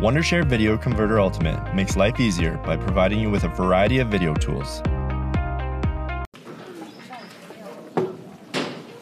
[0.00, 4.34] Wondershare Video Converter Ultimate makes life easier by providing you with a variety of video
[4.34, 4.82] tools.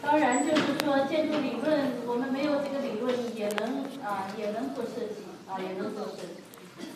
[0.01, 6.43] 当然，就是说建筑理论，我们没有这个理论也能啊，也能做设计啊，也能做设计。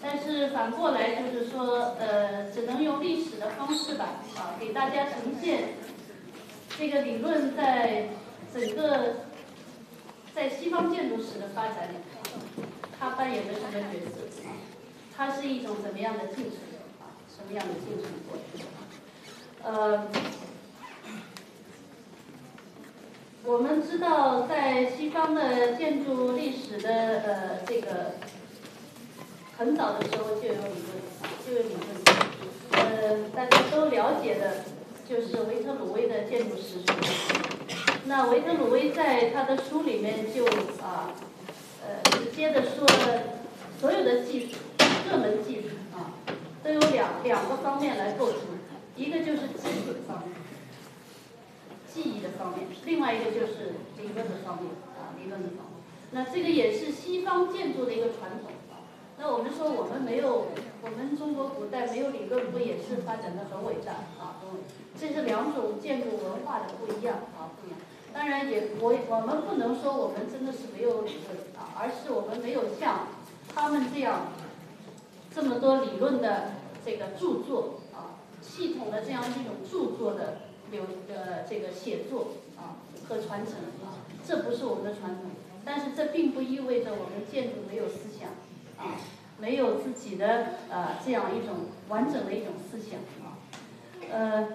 [0.02, 4.06] 但是反过来就是说，呃，只能用历史的方式吧，
[4.36, 5.70] 啊，给大家呈现
[6.78, 8.10] 这个理论在
[8.54, 9.16] 整个
[10.36, 12.19] 在西方建筑史的发展里，它
[13.31, 14.43] 演的什么角色？
[15.17, 16.59] 他，是一种怎么样的进程？
[17.29, 18.67] 什么样的进程过程？
[19.65, 20.09] 呃。
[23.43, 28.13] 我们知道，在西方的建筑历史的呃这个
[29.57, 30.93] 很早的时候就有理论，
[31.47, 31.81] 就有理论。
[32.73, 34.65] 呃，大家都了解的，
[35.09, 36.81] 就是维特鲁威的建筑史。
[38.05, 40.45] 那维特鲁威在他的书里面就
[40.83, 41.11] 啊
[41.83, 42.03] 呃
[42.35, 42.87] 接的说，
[43.81, 44.57] 所有的技术，
[45.09, 46.13] 各门技术啊，
[46.63, 48.41] 都有两两个方面来构成，
[48.97, 50.37] 一个就是基本方面。
[51.93, 55.81] 记忆的方面，另外一个就是理论的方面啊，理论的方面。
[56.13, 58.53] 那这个也是西方建筑的一个传统。
[59.19, 60.47] 那我们说我们没有，
[60.83, 64.41] 我们中国古代没有理论，不也是发展的很伟大啊？
[64.99, 67.79] 这是两种建筑文化的不一样啊，不一样。
[68.13, 73.09] 当然也我我们不能说我们真的是没有理论啊，而是我们没有像
[73.55, 74.29] 他们这样
[75.35, 76.53] 这么多理论的
[76.85, 80.43] 这个著作啊，系统的这样一种著作的。
[80.71, 85.25] 流的这个写作啊和传承啊，这不是我们的传统，
[85.65, 88.29] 但是这并不意味着我们建筑没有思想
[88.79, 88.95] 啊，
[89.41, 91.57] 没有自己的呃这样一种
[91.89, 93.35] 完整的一种思想啊，
[94.13, 94.47] 呃，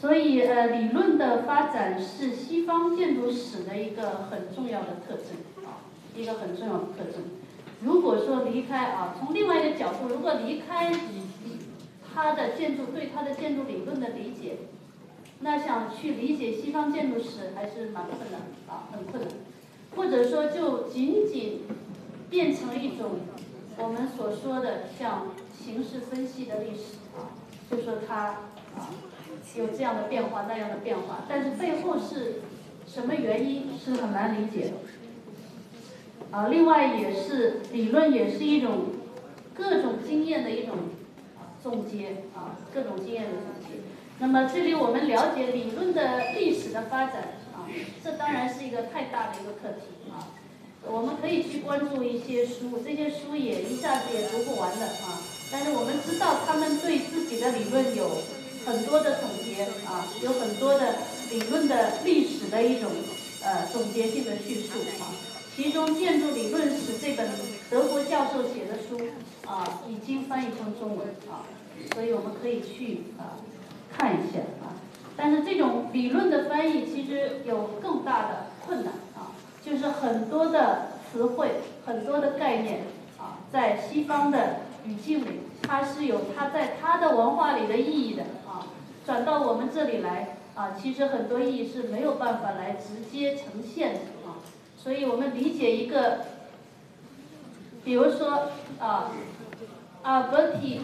[0.00, 5.82] 所以呃理论的发展是西方建筑史的一个很重要的特征啊，
[6.16, 7.22] 一个很重要的特征。
[7.82, 10.92] 如果说离开啊，从另外一个角度，如果离开
[12.14, 14.56] 他的建筑对他的建筑理论的理解。
[15.40, 19.30] 那想去理解西方建筑史还是蛮困难啊，很困难，
[19.94, 21.60] 或者说就仅仅
[22.28, 23.20] 变成一种
[23.76, 27.30] 我们所说的像形式分析的历史啊，
[27.70, 28.16] 就说它
[28.74, 28.90] 啊
[29.56, 32.42] 有这样的变化那样的变化，但是背后是
[32.86, 34.72] 什么原因是很难理解的
[36.30, 36.48] 啊。
[36.48, 38.86] 另外也是理论也是一种
[39.54, 40.76] 各种经验的一种
[41.62, 43.80] 总结啊，各种经验的总结。
[44.20, 47.22] 那么这里我们了解理论的历史的发展
[47.54, 47.66] 啊，
[48.02, 50.34] 这当然是一个太大的一个课题啊。
[50.86, 55.20] 我们可以去关注一些书，这些书也一下子也读不完的啊。
[55.50, 58.10] 但是我们知道他们对自己的理论有
[58.68, 60.96] 很多的总结啊，有很多的
[61.30, 62.90] 理论的历史的一种
[63.42, 65.08] 呃总结性的叙述啊。
[65.56, 67.26] 其中《建筑理论史》这本
[67.70, 69.00] 德国教授写的书
[69.50, 71.48] 啊，已经翻译成中文啊，
[71.94, 73.40] 所以我们可以去啊。
[73.96, 74.76] 看一下啊，
[75.16, 79.32] 但是这种理论的翻译其实有更大的困难啊，
[79.64, 81.52] 就是很多的词汇、
[81.86, 82.82] 很多的概念
[83.16, 88.22] 啊，在西方的语境里，它是有它在它的文化里的意义的，
[89.08, 94.36] 转到我们这里来啊，其实很多意义是没有办法来直接呈现的啊，
[94.76, 96.18] 所以我们理解一个，
[97.82, 99.10] 比如说啊，
[100.02, 100.82] 阿伯提。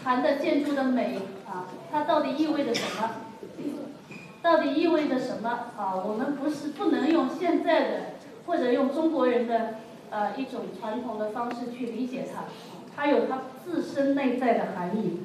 [0.00, 3.10] 谈的建筑的美啊，它到底意味着什么？
[4.40, 5.96] 到底意味着什么啊？
[5.96, 7.96] 我们不是不能用现在的
[8.46, 9.74] 或者用中国人的
[10.10, 12.44] 呃一种传统的方式去理解它，
[12.94, 15.24] 它有它自身内在的含义。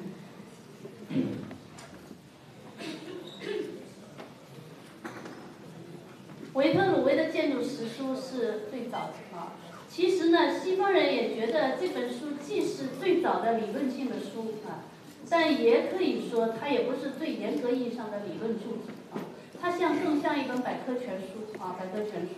[6.54, 9.54] 维特鲁威的建筑史书是最早的啊。
[9.88, 14.86] 其实呢，西方人也觉得这本书既是最早的理论性的书啊，
[15.28, 19.18] 但也可以说它也不是最严格意义上的理论著作啊，
[19.60, 22.28] 它像更像一本百科全书啊，百科全书。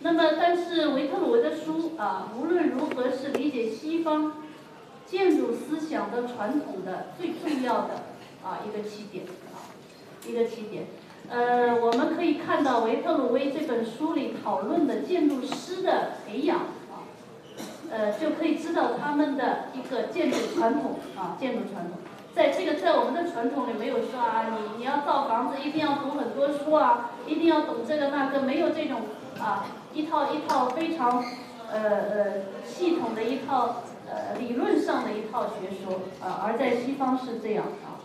[0.00, 4.44] 那么，但是维特鲁威的书啊，无论如何是理解西方
[5.06, 8.04] 建筑思想的传统的最重要的
[8.44, 9.24] 啊一个起点
[9.54, 9.72] 啊，
[10.28, 10.84] 一个起点。
[11.30, 17.06] 呃，我们可以看到维特鲁威这本书里讨论的建筑师的培养啊。
[17.90, 21.98] 呃，就可以知道他们的一个建筑传统啊，建筑传统，
[22.34, 29.02] 在这个在我们的传统里没有说啊，你你要造房子一定要读很多书啊，一定要懂这个那个，没有这种
[29.40, 31.24] 啊一套一套非常
[31.70, 32.24] 呃呃
[32.66, 38.02] 系统的一套呃理论上的一套学说啊，而在西方是这样啊，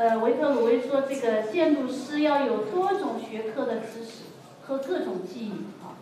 [0.00, 4.30] 呃维特鲁威说这个建筑师要有多种学科的知识
[4.66, 5.52] 和各种技艺
[5.82, 5.92] 啊。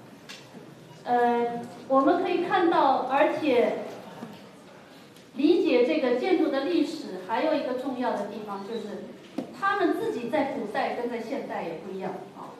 [1.02, 3.78] 呃，我们可以看到，而且
[5.34, 9.02] 理解这个建筑的历史，还有一个重要的地方就是，
[9.58, 12.54] 他们自己在古代跟在现代也不一样啊。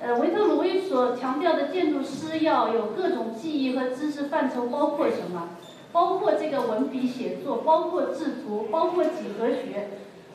[0.00, 5.48] 呃，维特鲁威所强调的建筑师要有各种技艺和知识范畴，包括什么？
[5.92, 9.88] 包括这个文笔写作，包括制图，包括几何学，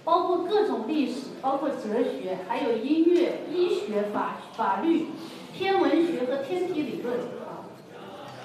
[0.03, 5.07] 包括各种历史，包括哲学，还有音乐、医学、法法律、
[5.53, 7.67] 天文学和天体理论啊。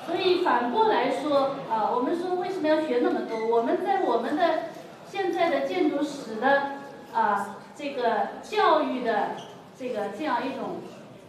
[0.06, 3.46] 所以反过来说啊，我们说为什么要学那么多？
[3.46, 4.64] 我们在我们的
[5.10, 6.72] 现在的建筑史的
[7.12, 9.36] 啊这个教育的
[9.78, 10.80] 这个这样一种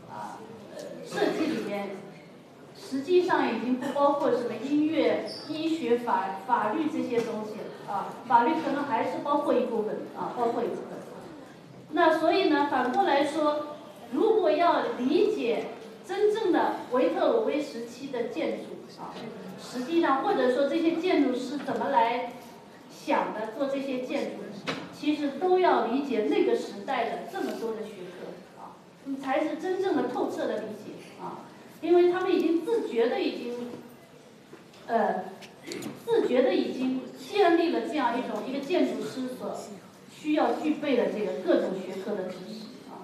[0.10, 0.40] 啊
[1.06, 1.90] 设计里面。
[2.78, 10.84] 实际上已经不包括什么音乐、医学、法法律这些东西了啊，法律可能还是包括一部分啊，包括一部分。
[11.92, 13.78] 那所以呢，反过来说，
[14.12, 15.68] 如果要理解
[16.06, 18.64] 真正的维特鲁威时期的建筑
[19.00, 19.14] 啊，
[19.62, 22.34] 实际上或者说这些建筑师怎么来
[22.90, 24.44] 想的做这些建筑，
[24.94, 28.76] 其实都要理解那个时代的这么多的学科啊，
[29.22, 31.46] 才是真正的透彻的理解啊。
[31.82, 33.72] 因为他们已经自觉的已经，
[34.88, 35.26] 呃，
[36.06, 39.58] 自觉的已经建立了这样一种一个建筑师所
[40.10, 43.04] 需要具备的这个各种学科的知识啊，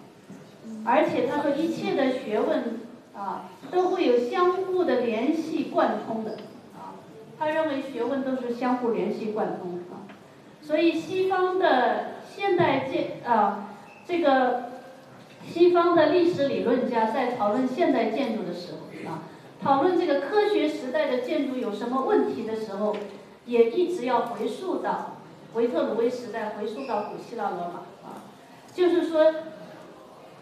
[0.86, 2.80] 而且他说一切的学问
[3.14, 6.38] 啊都会有相互的联系贯通的
[6.76, 6.96] 啊，
[7.38, 10.08] 他认为学问都是相互联系贯通的啊，
[10.62, 13.70] 所以西方的现代建啊
[14.08, 14.72] 这个。
[15.44, 19.24] 西方的历史理论家在讨论现代建筑的时候啊，
[19.62, 22.96] 讨论这个科学时代的建筑有什么问题的时候，
[23.46, 25.18] 也一直要回溯到
[25.54, 28.26] 维特鲁威时代，回溯到古希腊罗马啊。
[28.74, 29.34] 就是说，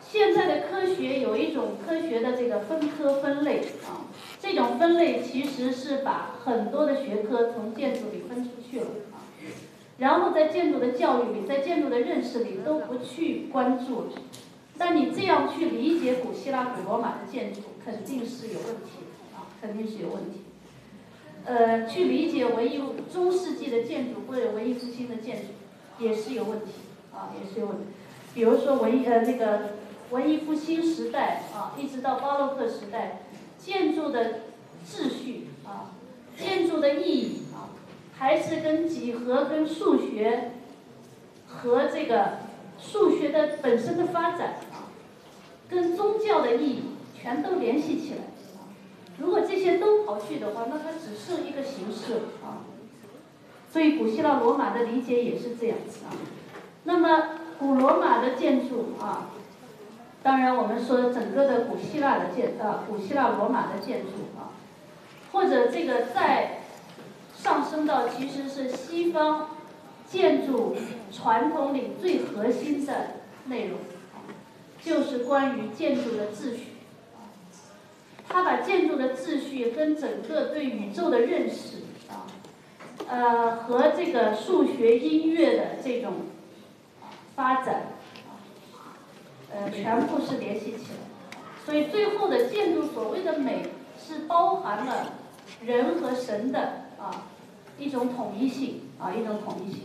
[0.01, 4.07] 现在的科学有一种科学的这个分科分类啊，
[4.39, 9.19] 这种分类其实是把很多的学科从建筑里分出去了啊，
[9.97, 14.07] 然后在建筑的教育里，在建筑的认识里都不去关注。
[14.77, 19.08] 但你这样去理解古希腊、古罗马的建筑，肯定是有问题，
[19.61, 20.41] 肯定是有问题。
[21.45, 26.67] 呃，去理解文艺中世纪的建筑或者文艺复兴的建筑，也是有问题
[27.13, 27.83] 啊，也是有问题。
[28.35, 29.71] 比如说文艺呃那个
[30.11, 33.21] 文艺复兴时代啊，一直到巴洛克时代，
[33.57, 34.41] 建筑的
[34.85, 35.91] 秩序啊，
[36.37, 37.73] 建筑的意义啊，
[38.17, 40.51] 还是跟几何、跟数学
[41.47, 42.39] 和这个
[42.77, 44.91] 数学的本身的发展啊。
[45.69, 46.83] 跟宗教的意义
[47.19, 48.21] 全都联系起来！
[49.19, 52.13] 如果这些都刨去的话，那它只剩一个形式
[52.43, 52.65] 啊。
[53.71, 56.09] 所以古希腊罗马的理解也是这样子啊。
[56.85, 59.29] 那么古罗马的建筑啊，
[60.23, 64.07] 当然我们说整个的古希腊的建啊，古希腊罗马的建筑
[64.39, 64.55] 啊，
[65.31, 66.61] 或者这个再
[67.37, 69.49] 上升到其实是西方
[70.09, 70.75] 建筑
[71.11, 72.93] 传统里最核心的
[73.45, 73.77] 内容。
[74.81, 76.68] 就是关于建筑的秩序，
[78.29, 81.77] 他把建筑的秩序跟整个对宇宙的认识
[82.09, 82.29] 啊，
[83.07, 86.13] 呃和这个数学、音乐的这种
[87.35, 87.93] 发展，
[89.51, 91.35] 呃全部是联系起来，
[91.65, 93.63] 所以最后的建筑所谓的美
[93.99, 95.13] 是包含了
[95.65, 97.25] 人和神的啊
[97.79, 99.81] 一种统一性啊一种统一性。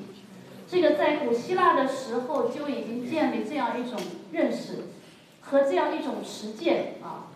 [0.68, 3.98] 这个在古希腊的时候就已经建立这样一种
[4.32, 4.88] 认识
[5.40, 7.28] 和这样一种实践啊，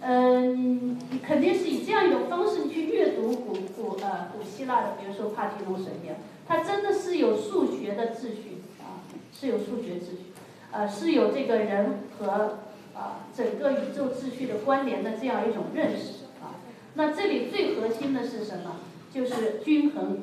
[0.00, 6.14] 嗯，肯定是以这样一种方式你去阅读古古呃古希腊的，比如说帕提农神庙，
[6.46, 9.00] 它真的是有数学的秩序啊，
[9.32, 10.32] 是有数学秩序，
[10.72, 12.58] 呃，是有这个人和
[12.94, 16.60] 啊整个宇宙秩序的关联的这样一种认识啊。
[16.94, 18.76] 那这里最核心的是什么？
[19.12, 20.18] 就是均衡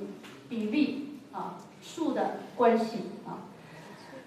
[0.50, 1.58] 比例啊。
[1.84, 3.50] 数的关系啊，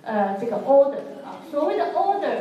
[0.03, 2.41] 呃，这个 order 啊，所谓的 order，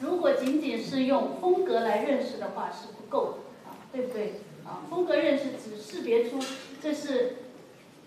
[0.00, 4.82] 如果仅仅是用风格来认识的话是不够的啊，对不对啊？
[4.90, 6.38] 风格认识只识别出
[6.82, 7.36] 这是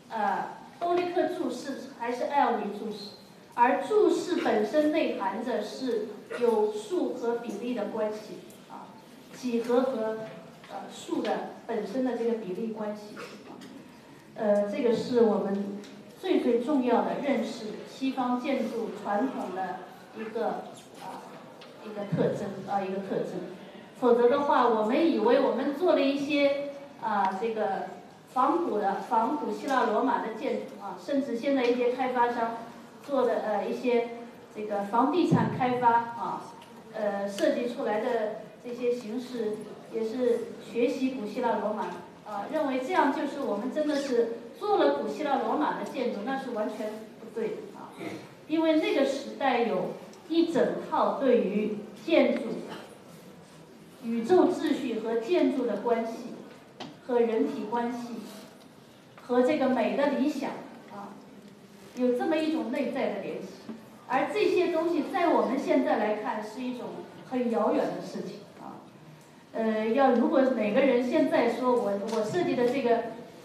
[0.10, 3.12] 呃多利克注释还是艾奥尼注释，
[3.56, 6.08] 而注释本身内含着是
[6.40, 8.40] 有数和比例的关系
[8.70, 8.94] 啊，
[9.34, 10.18] 几何和
[10.70, 13.56] 呃数的本身的这个比例关系啊。
[14.36, 15.80] 呃，这个是我们
[16.22, 19.80] 最最重要的认识西方建筑传统的
[20.20, 20.66] 一个
[21.88, 23.40] 一个特征啊一个特征，
[24.00, 27.88] 否则的话，我们以为我们做了一些啊这个
[28.34, 32.58] 仿古的仿古希腊罗马的建筑啊，甚至现在一些开发商
[33.06, 34.10] 做的呃一些
[34.56, 36.42] 这个房地产开发啊，
[36.94, 39.54] 呃设计出来的这些形式
[39.94, 41.84] 也是学习古希腊罗马
[42.30, 43.14] 啊，认为这样。
[43.14, 46.88] 就是我们真的是做了古希腊罗马的建筑，那是完全
[47.20, 47.96] 不对的啊，
[48.48, 49.94] 因为那个时代有
[50.30, 52.42] 一整套对于建筑、
[54.04, 56.34] 宇宙秩序和建筑的关系，
[57.06, 58.16] 和人体关系，
[59.26, 60.52] 和这个美的理想
[60.92, 61.16] 啊，
[61.96, 63.48] 有这么一种内在的联系，
[64.08, 66.88] 而这些东西在我们现在来看是一种
[67.30, 68.84] 很遥远的事情啊。
[69.54, 73.04] 呃，要如果每个人现在说我我设计的这个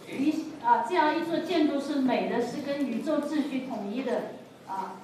[0.09, 4.23] 理啊，这样一座建筑是美的，是跟宇宙秩序统一的
[4.69, 5.02] 啊，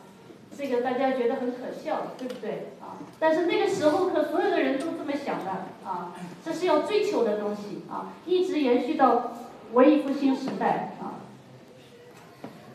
[0.58, 2.98] 这个大家觉得很可笑，对不对啊？
[3.20, 5.52] 但是那个时候可所有的人都这么想的
[5.84, 6.12] 啊，
[6.44, 9.34] 这是要追求的东西啊，一直延续到
[9.72, 11.22] 文艺复兴时代啊。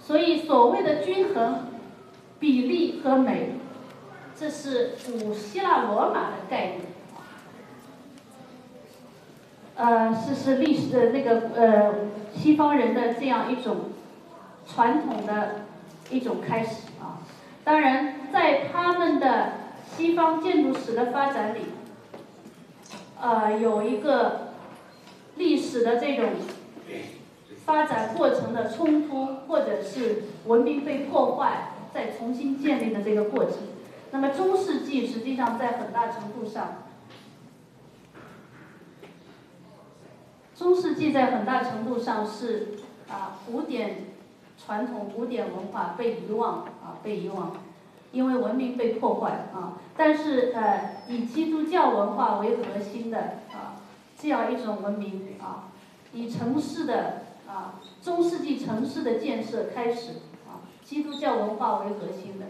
[0.02, 1.68] 所以所谓的均衡、
[2.40, 3.56] 比例和美，
[4.34, 6.80] 这是古希腊罗马的概念。
[9.75, 11.94] 呃，是是历史的那个呃
[12.34, 13.90] 西方人的这样一种
[14.66, 15.66] 传统的
[16.10, 16.93] 一种开始。
[17.63, 19.53] 当然，在他们的
[19.96, 21.60] 西方建筑史的发展里，
[23.22, 24.53] 呃，有一个
[25.38, 26.32] 历史的这种
[27.65, 33.60] 发展过程的冲突，或者是文明被破坏再重新建立的这个过程。
[34.12, 36.84] 那么中世纪实际上在很大程度上。
[40.55, 42.74] 中世纪在很大程度上是
[43.10, 44.12] 啊古典
[44.58, 47.52] 传统、古典文化被遗忘啊被遗忘，
[48.12, 49.74] 因为文明被破坏啊。
[49.96, 53.20] 但是呃以基督教文化为核心的
[53.52, 53.76] 啊
[54.18, 55.70] 这样一种文明啊，
[56.14, 60.12] 以城市的啊中世纪城市的建设开始
[60.48, 62.46] 啊，基督教文化为核心的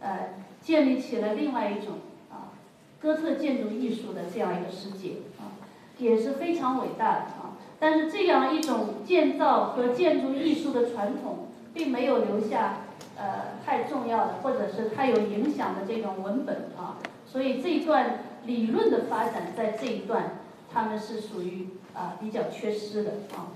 [0.00, 1.98] 呃建立起了另外一种
[2.30, 2.56] 啊
[3.00, 5.54] 哥特建筑艺术的这样一个世界啊，
[5.98, 7.54] 也是非常伟大的啊。
[7.80, 11.46] 但是这样一种建造和建筑艺术的传统，
[11.78, 12.78] 并没有留下
[13.16, 20.40] 呃太重要的或者是太有影响的这种文本啊，所以这一段理论的发展在这一段
[20.74, 23.54] 他们是属于啊比较缺失的啊，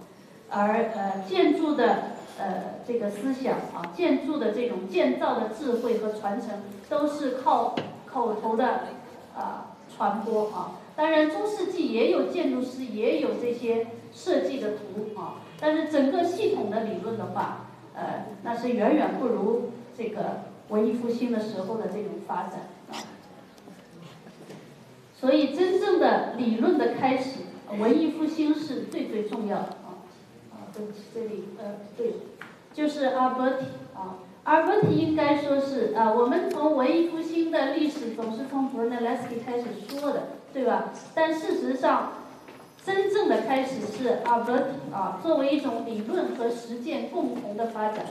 [0.51, 7.75] 而呃建筑的呃这个思想啊，建筑的这种建造的智慧和传承，都是靠
[8.07, 8.85] 口头的
[9.37, 10.79] 啊传播啊。
[10.95, 13.89] 当然中世纪也有建筑师，也有这些。
[14.15, 17.61] 设计的图啊，但是整个系统的理论的话，
[17.95, 22.97] 呃，那是远远不如这个文艺复兴的时候的这种发展啊。
[25.15, 27.41] 所以真正的理论的开始，
[27.79, 30.01] 文艺复兴是最最重要的啊。
[30.53, 32.15] 啊，对不起，这里呃对，
[32.73, 40.93] 就是阿伯提啊，阿伯提应该说是啊，我们从文艺复兴的历史总是从 Brunelleschi 开始说的，对吧？
[41.15, 42.13] 但事实上。
[42.85, 48.07] 真正的开始是阿伯提啊，作为一种理论和实践共同的发展。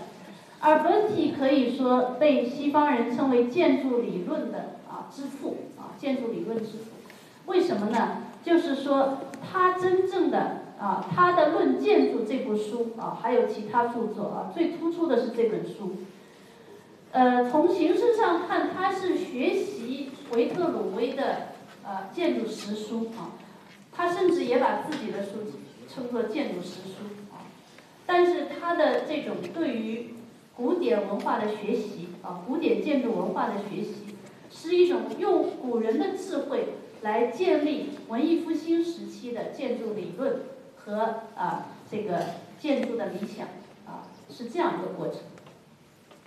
[0.60, 6.92] 阿伯提可以说被西方人称为建筑理论的啊之父啊，建筑理论之父。
[7.48, 8.18] 为什么呢？
[8.44, 9.18] 就是说
[9.52, 15.98] 他真正的啊，他的《论建筑》这部书啊，还有其他著作啊，最突出的是这本书。
[17.12, 21.50] 呃，从形式上看，他是学习维特鲁威的
[21.84, 23.36] 呃建筑实书啊。
[23.92, 25.32] 他甚至也把自己的书
[25.94, 27.44] 称作建筑实书啊，
[28.06, 30.14] 但是他的这种对于
[30.56, 34.16] 古典文化的学习啊，古典建筑文化的学习，
[34.50, 36.70] 是一种用古人的智慧
[37.02, 40.44] 来建立文艺复兴时期的建筑理论
[40.78, 42.20] 和啊这个
[42.58, 43.48] 建筑的理想
[43.86, 45.18] 啊，是这样一个过程。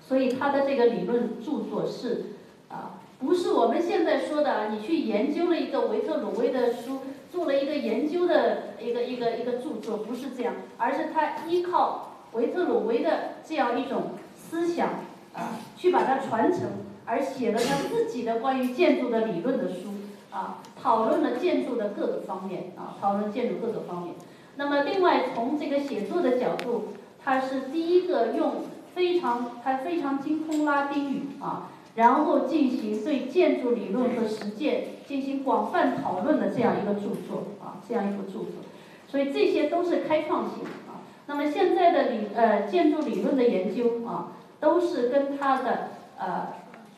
[0.07, 2.35] 所以他的这个理论著作是
[2.69, 7.01] 啊，不是我们现在说的你去研究了一个维特鲁威的书。
[7.35, 14.91] 做了一个研究的一个一个一个著作，不是这样，而是他依靠维特鲁威的这样一种思想
[15.35, 16.71] 啊，去把它传承，
[17.05, 19.95] 而写了他自己的关于建筑的理论的书
[20.31, 24.15] 啊，讨论了建筑的各个方面啊，讨论建筑各个方面。
[24.55, 28.63] 那么，另外从这个写作的角度，他是第一个用
[28.95, 31.73] 非常他非常精通拉丁语啊。
[31.97, 38.65] 然后进行对建筑理论和实践进行广泛讨论的这样一个著作啊，这样一部著作，
[39.07, 41.07] 所以这些都是开创性啊。
[41.27, 46.49] 那么现在的理呃建筑理论的研究啊，都是跟他的呃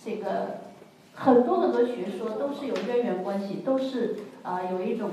[0.03, 0.61] 这个
[1.15, 5.11] 很多很多学说都是有渊源关系，都是啊有一种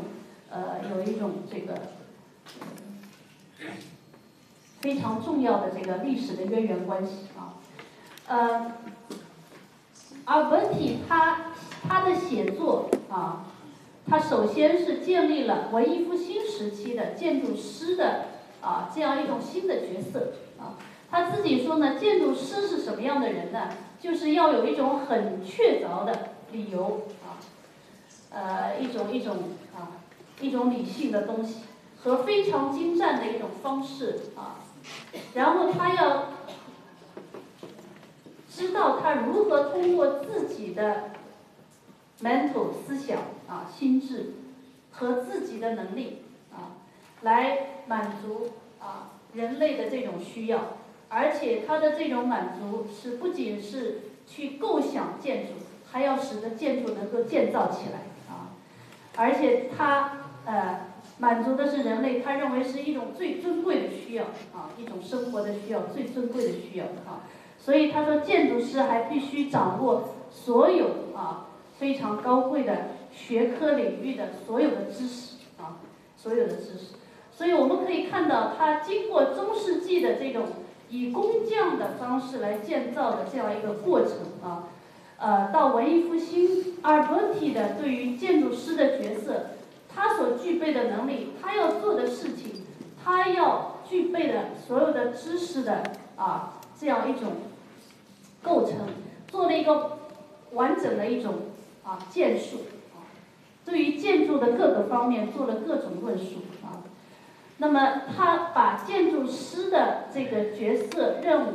[0.49, 1.73] 呃有一种这个
[4.79, 7.59] 非常重要的这个历史的渊源关系啊，
[8.29, 8.71] 呃。
[10.25, 11.53] 而文体他
[11.87, 13.45] 他的写作啊，
[14.07, 18.25] 他首先是建立了文艺复兴时期的建筑师的
[18.61, 20.77] 啊这样一种新的角色啊。
[21.11, 23.69] 他自己说呢，建筑师是什么样的人呢？
[24.01, 27.37] 就是要有一种很确凿的理由啊，
[28.31, 29.35] 呃，一种一种
[29.75, 30.01] 啊，
[30.41, 31.61] 一种理性的东西
[32.03, 34.59] 和非常精湛的一种方式啊，
[35.35, 36.32] 然后他要
[38.63, 41.11] 知道他如何通过自己的
[42.21, 43.17] mental 思想
[43.49, 44.35] 啊、心智
[44.91, 46.21] 和自己的能力
[46.53, 46.79] 啊，
[47.23, 50.77] 来满足啊人类的这种需要。
[51.09, 55.51] 而且他的这种满足是不仅是去构想建筑，
[55.91, 57.99] 还要使得建筑能够建造起来
[58.33, 58.55] 啊！
[59.17, 60.87] 而且他呃
[61.19, 67.27] 满足的是人类他认为是一种最尊贵的需要啊，一种生活的需要，最尊贵的需要啊！
[67.63, 71.47] 所以他说建筑师还必须掌握所有啊
[71.79, 75.77] 非常高贵的学科领域的所有的知识啊，
[76.17, 76.95] 所有的知识。
[77.31, 80.43] 所以我们可以看到，他经过中世纪的这种。
[80.89, 84.11] 以工匠的方式来建造的这样一个过程
[84.43, 84.69] 啊，
[85.17, 89.47] 呃，到文艺复兴，阿尔伯蒂的对于建筑师的角色，
[89.89, 92.61] 他所具备的能力，他要做的事情，
[93.03, 95.81] 他要具备的所有的知识的
[96.15, 97.31] 啊，这样一种
[98.43, 98.81] 构成，
[99.27, 99.97] 做了一个
[100.51, 101.33] 完整的一种
[101.83, 102.57] 啊建树
[102.93, 103.07] 啊，
[103.65, 106.83] 对于建筑的各个方面做了各种论述啊。
[107.57, 111.53] 那么他把建筑师的这个角色任务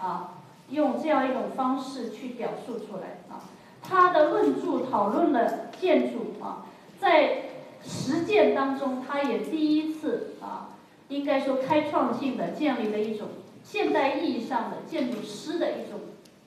[0.00, 0.34] 啊，
[0.70, 3.42] 用这样一种方式去表述出来啊。
[3.82, 6.66] 他的论著讨论了建筑啊，
[7.00, 7.42] 在
[7.82, 10.70] 实践当中，他也第一次啊，
[11.08, 13.28] 应该说开创性的建立了一种
[13.64, 16.00] 现代意义上的建筑师的一种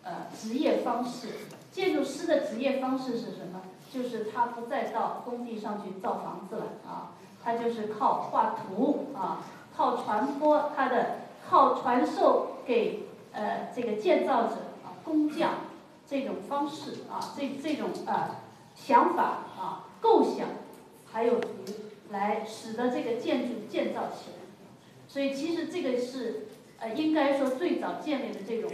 [0.03, 1.29] 呃职业方式。
[1.71, 3.61] 建筑师的职业方式是什么？
[3.93, 7.11] 就是他不再到工地上去造房子了啊。
[7.43, 9.43] 他就是靠画图啊，
[9.75, 15.53] 靠传播他的，靠传授给呃这个建造者啊工匠
[16.07, 18.35] 这种方式啊，这这种呃
[18.75, 19.23] 想法
[19.57, 20.49] 啊构想，
[21.11, 21.47] 还有图
[22.11, 24.37] 来使得这个建筑建造起来。
[25.07, 26.47] 所以其实这个是
[26.81, 28.69] 呃应该说最早建立的这种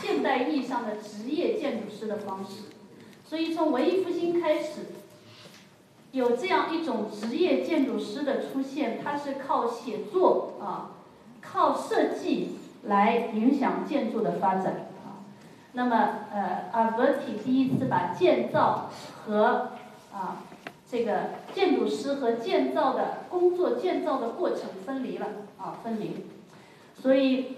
[0.00, 2.62] 现代意义上的职业建筑师的方式。
[3.26, 4.86] 所以从文艺复兴开始。
[6.10, 10.92] 有这样一种职业建筑师的出现，他是靠写作啊，
[11.42, 15.20] 靠设计来影响建筑的发展啊。
[15.72, 18.90] 那么，呃，阿尔伯提第一次把建造
[19.26, 19.72] 和
[20.10, 20.44] 啊
[20.90, 25.26] 这个建筑师和建造的工作、建造的过程分离了
[25.58, 26.24] 啊，分离。
[27.02, 27.56] 所以，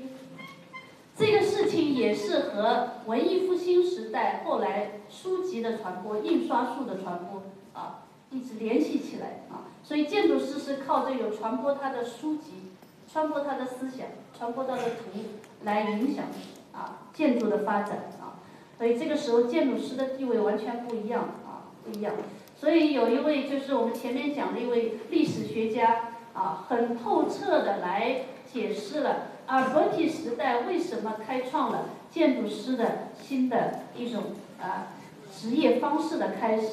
[1.16, 8.05] 这个事情也是和文艺复兴时代后来书籍的传播、印刷术的传播啊。
[8.33, 12.70] 一直联系起来啊，所以建筑师是靠这个传播他的书籍，
[13.12, 14.07] 传播他的思想，
[14.38, 15.20] 传播他的图
[15.64, 16.26] 来影响
[16.72, 18.38] 啊建筑的发展啊，
[18.79, 22.14] 所以这个时候建筑师的地位完全不一样啊，不一样。
[22.57, 34.22] 所以有一位就是我们前面讲的一位历史学家啊，很透彻的来解释了阿尔伯提时代为什么开创了建筑师的新的一种
[34.62, 34.94] 啊
[35.36, 36.68] 职业方式的开始。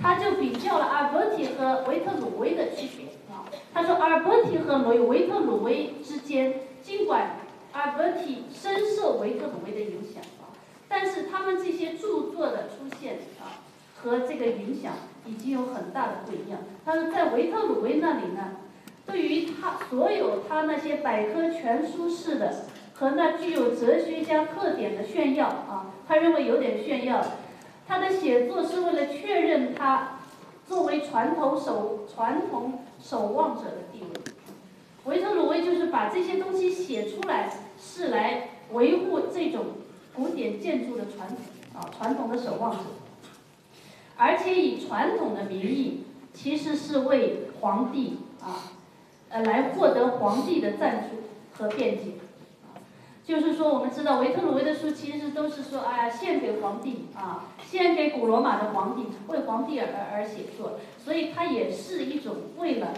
[0.00, 3.44] 他就比较了阿尔伯提和维特鲁威的区别啊。
[3.74, 7.32] 他说，阿尔伯提和维维特鲁威之间，尽管
[7.72, 10.22] 阿尔伯提深受维特鲁威的影响，
[10.88, 13.60] 但是他们这些著作的出现啊
[14.02, 14.94] 和这个影响
[15.26, 16.60] 已经有很大的不一样。
[16.82, 18.56] 他说，在维特鲁威那里呢，
[19.10, 27.24] 对于他所有他那些百科全书式的和那具有哲学家特点的炫耀啊，他认为有点炫耀。
[27.86, 30.20] 他的写作是为了确认他
[30.66, 34.32] 作为传统守传统守望者的地位。
[35.06, 39.64] 维特鲁威就是把这些东西写出来，是来维护这种
[40.14, 41.28] 古典建筑的传
[41.74, 42.78] 啊，传统的守望者。
[44.16, 48.18] 而且以传统的名义，其实是为皇帝，
[49.30, 52.12] 呃，来获得皇帝的赞助和辩解。
[53.24, 62.88] 就是说，我们知道维特鲁威的书其实都是说，哎呀，献给皇帝啊，献给古罗马的皇帝，为皇帝而而写作，所以它也是一种为了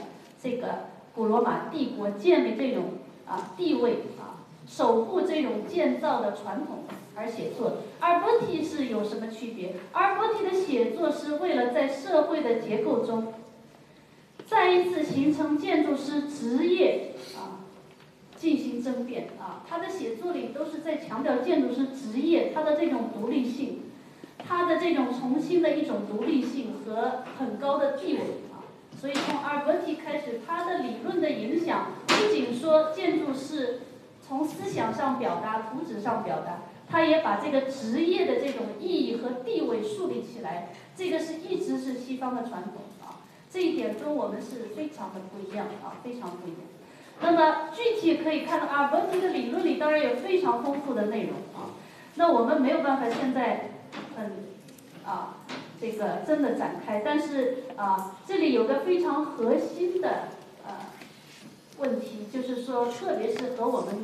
[0.42, 2.84] 这个古罗马帝国建立这种
[3.26, 9.74] 啊地位啊，守护这种建造的传统而写作而本体是有什么区别？
[9.92, 13.34] 而本体的写作是为了在社会的结构中，
[14.52, 17.64] 再一次形成建筑师职业啊。
[18.36, 23.82] 进行争辩啊，他的写作里都是在强调建筑师职业他的这种独立性，
[24.36, 28.20] 他的这种重新的一种独立性和很高的地位
[28.52, 28.66] 啊。
[29.00, 33.82] 所以从阿尔伯提开始，他的理论的影响不仅说建筑师
[34.20, 40.70] 从思想上表达、图纸上表达，他也把这个职业的这种意义和地位树立起来。
[40.96, 42.82] 这个是一直是西方的传统，
[43.52, 46.60] 这一点跟我们是非常的不一样啊，非常不一样。
[47.20, 51.76] 那么具体可以看到，阿尔伯蒂的理论里当然有非常丰富的内容啊。
[52.14, 53.72] 那我们没有办法现在
[54.16, 54.32] 很
[55.04, 55.36] 啊
[55.78, 60.28] 这个真的展开，但是啊这里有个非常核心的
[60.66, 60.72] 呃
[61.78, 63.94] 问题，就是说，特别是和我们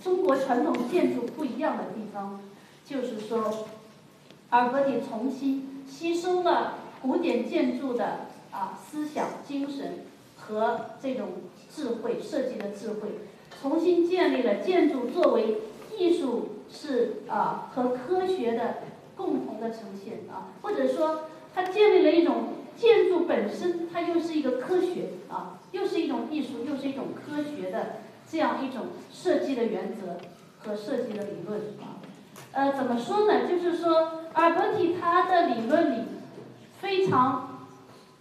[0.00, 2.40] 中国传统建筑不一样的地方，
[2.86, 3.66] 就是说，
[4.50, 5.68] 阿尔伯蒂重新。
[5.84, 8.20] 吸收了古典建筑的
[8.52, 10.04] 啊思想精神
[10.36, 11.28] 和这种
[11.74, 13.08] 智慧设计的智慧，
[13.60, 15.58] 重新建立了建筑作为
[15.98, 18.76] 艺术是啊和科学的
[19.16, 22.44] 共同的呈现啊，或者说它建立了一种
[22.76, 27.96] 建筑本身它又是一个科学啊，又是一种艺术，又是一种科学的
[28.30, 30.18] 这样一种设计的原则
[30.58, 31.98] 和设计的理论啊。
[32.52, 33.48] 呃，怎么说呢？
[33.48, 34.18] 就是说。
[34.34, 36.04] 阿尔伯蒂他的理论里
[36.80, 37.51] 非常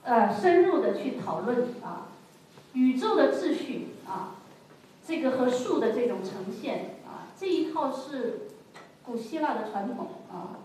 [0.03, 2.07] 呃深入的去讨论啊
[2.73, 4.35] 宇宙的秩序啊
[5.05, 8.47] 这个和数的这种呈现啊这一套是
[9.03, 10.59] 古希腊的传统啊，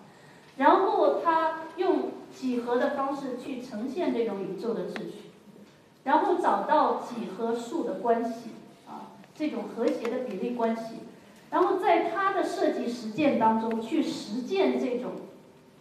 [0.57, 5.31] 然后他用几何的方式去呈现这种宇宙的秩序，
[6.05, 8.51] 然后找到几何数的关系
[8.87, 11.01] 啊这种和谐的比例关系，
[11.51, 15.13] 然后在他的设计实践当中去实践这种。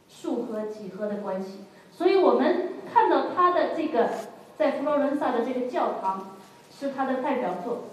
[0.07, 2.64] 数和几何的关系，所以我们
[3.55, 4.09] 的这个
[4.57, 6.35] 在佛罗伦萨的这个教堂
[6.71, 7.85] 是他的代表作。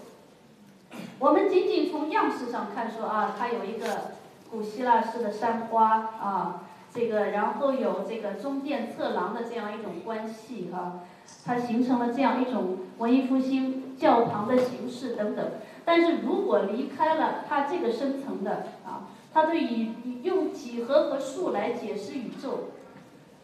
[1.17, 4.11] 我们仅仅从样式上看说啊，它有一个
[4.51, 10.99] 古希腊式的山花啊，这个然后有这个中殿侧廊的这样一种关系哈，
[11.43, 15.51] 它形成了这样一种文艺复兴教堂的形式等等。
[15.83, 19.07] 但是如果离开了它这个深层的啊。
[19.35, 22.65] 他对以用几何和数来解释宇宙，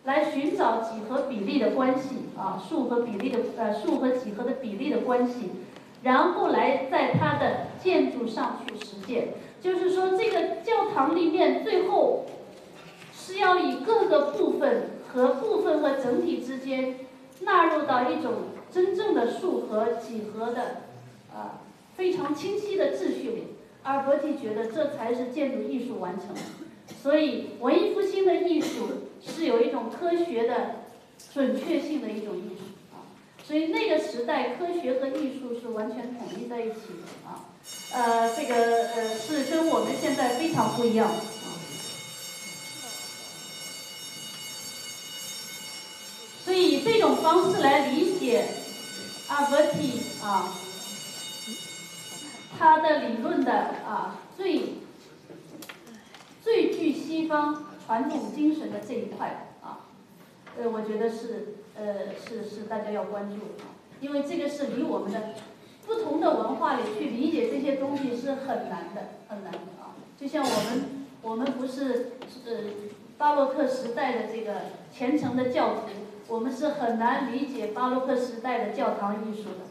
[0.05, 5.51] 来寻找几何比例的关系啊，数和比例的呃数和几何的比例的关系，
[6.03, 9.29] 然后来在它的建筑上去实践。
[9.62, 12.25] 就是说，这个教堂里面最后
[13.13, 16.95] 是要以各个部分和部分和整体之间
[17.41, 18.33] 纳入到一种
[18.71, 20.77] 真正的数和几何的
[21.33, 21.62] 啊
[21.97, 23.43] 非常清晰的秩序里。
[23.83, 26.29] 阿尔伯蒂觉得这才是建筑艺术完成，
[27.01, 28.88] 所以文艺复兴的艺术
[29.25, 30.75] 是有一种科学的
[31.34, 33.05] 准确性的一种艺术啊，
[33.45, 37.45] 所以那个时代科学和艺术是完全统一在一起的啊，
[37.93, 41.19] 呃，这个呃是跟我们现在非常不一样啊，
[46.43, 48.45] 所以以这种方式来理解
[49.27, 50.55] 阿伯蒂啊。
[52.58, 54.73] 他的理论的啊最
[56.43, 59.89] 最具西方传统精神的这一块啊，
[60.56, 65.34] 呃，我觉得是呃是是大家要关注啊，因为这个是离我们的
[65.88, 69.97] 不同的文化里去理解这些东西是很难的，很难的啊。
[70.19, 72.12] 就像我们我们不是
[72.45, 72.52] 呃
[73.17, 74.54] 巴洛克时代的这个
[74.93, 75.88] 虔诚的教徒，
[76.28, 79.65] 我们是很难理解巴洛克时代的教堂艺术的，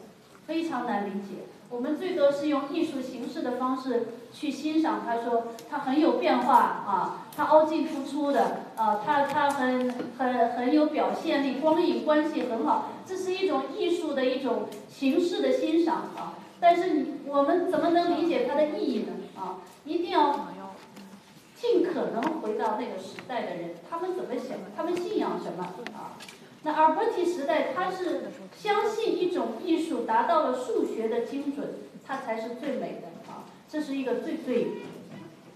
[0.45, 1.47] 非常难理解。
[1.71, 16.35] 我们最多是用艺术形式的方式去欣赏，他说他很有变化啊，他凹进突出的啊，他他很很很有表现力，光影关系很好，这是一种艺术的一种形式的欣赏啊。
[16.59, 19.13] 但是你我们怎么能理解它的意义呢？
[19.37, 20.49] 啊，一定要
[21.55, 26.17] 尽可能回到那个时代的人，他们怎么想，他们信仰什么啊？
[26.65, 28.23] 那阿尔伯提时代，他是
[28.57, 31.69] 相信一种艺术达到了数学的精准，
[32.05, 33.47] 它才是最美的啊！
[33.69, 34.67] 这是一个最最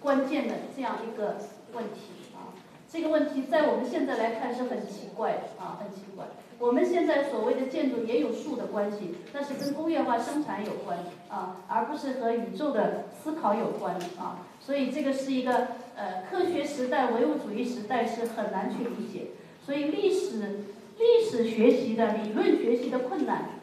[0.00, 1.38] 关键的这样一个
[1.72, 2.54] 问题啊！
[2.88, 6.24] 这个问题在我们现在来看是很奇怪的啊，很奇怪。
[6.60, 10.96] 我们现在所谓的建筑也有数的关系，那是跟工业化生产有关
[11.28, 14.46] 啊，而不是和宇宙的思考有关啊。
[14.60, 19.30] 所以这个是一个呃科学时代、唯物主义时代是很难去理解。
[19.66, 20.66] 所以历史。
[21.02, 23.60] 历史学习的理论学习的困难，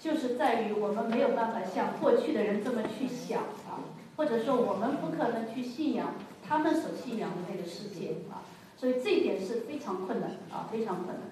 [0.00, 6.14] 就是在于我们没有办法像过去的人这么去想啊，或者说我们不可能去信仰
[6.46, 8.42] 他们所信仰的那个世界啊，
[8.76, 11.30] 所以这一点是非常困难啊，非常困难。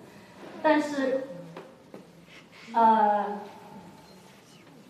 [0.62, 1.24] 但是，
[2.72, 3.40] 呃，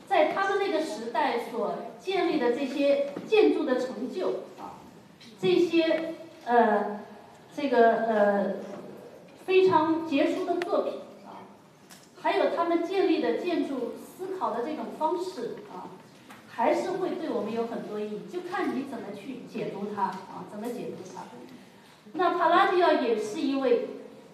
[0.07, 4.77] 在他们那个时代所建立的这些建筑的成就啊，
[5.41, 7.01] 这些呃，
[7.57, 8.55] 这个呃。
[9.51, 10.93] 非常杰出的作品
[11.27, 11.43] 啊，
[12.23, 15.91] 还有他们建立的建筑思考的这种方式啊，
[16.49, 21.25] 还是会对我们有很多意义，就看你怎么去解读它啊，怎么解读它。
[22.13, 23.89] 那帕拉迪奥也是一位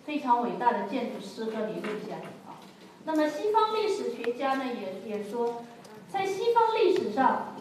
[0.05, 2.61] 非常伟大的建筑师和理论家啊。
[3.07, 5.65] 那么西方历史学家呢，也也说，
[6.13, 7.57] 在西方历史上，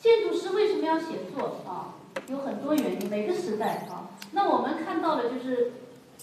[0.00, 1.96] 建筑师为什么要写作啊？
[2.28, 4.08] 有很多原因，每个时代啊。
[4.32, 5.72] 那我们看到的就是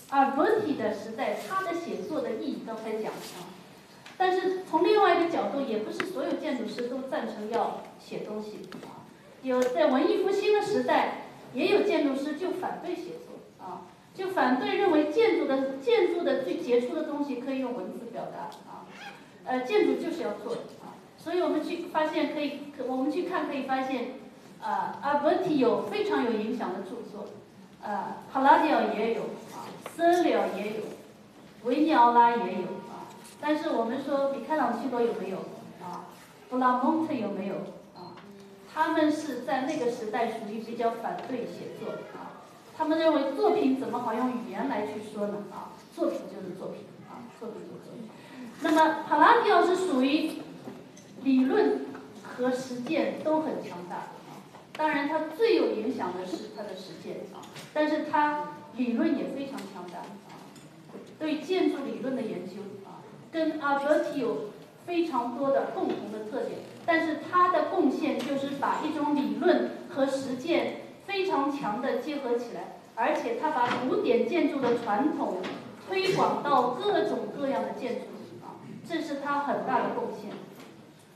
[0.09, 3.51] 阿伯提的时代，他的写作的意义刚才讲啊。
[4.17, 9.03] 但是从另外一个角度，也不是所有建筑师都赞成要写东西啊。
[9.41, 13.81] 有在文艺复兴的时代，也有建筑师就反对写作啊，
[14.13, 18.85] 就反对认为建筑的建筑的最杰出的东西可以用文字表达啊。
[19.43, 24.13] 呃，建筑就是要做啊，所以我们去发现可以，我们去看可以发现，
[24.61, 27.27] 啊，阿伯提有非常有影响的著作，
[27.85, 29.21] 啊，帕拉迪奥也有
[29.53, 30.83] 啊，森里奥也有，
[31.65, 33.05] 维尼奥拉也有啊。
[33.39, 35.37] 但是我们说米开朗基罗有没有
[35.83, 36.09] 啊？
[36.49, 37.55] 布拉蒙特有没有
[37.93, 38.17] 啊？
[38.73, 42.41] 他们是在那个时代属于比较反对写作啊。
[42.75, 45.45] 他们认为作品怎么好用语言来去说呢？
[45.51, 48.09] 啊，作品就是作品啊，作品就是作品。
[48.61, 50.41] 那么帕拉迪奥是属于
[51.21, 51.85] 理论
[52.23, 54.07] 和实践都很强大。
[54.77, 57.39] 当然，他最有影响的是他的实践啊，
[57.73, 60.35] 但是他理论也非常强大啊，
[61.17, 62.99] 对建筑理论的研究啊。
[63.31, 64.49] 跟阿伯提有
[64.85, 75.37] 非常多的共同的特点，但是他的贡献就是把一种理论和实践非常强的结合起来，而且他把古典建筑的传统
[75.87, 78.07] 推广到各种各样的建筑
[78.43, 80.31] 啊，这是他很大的贡献，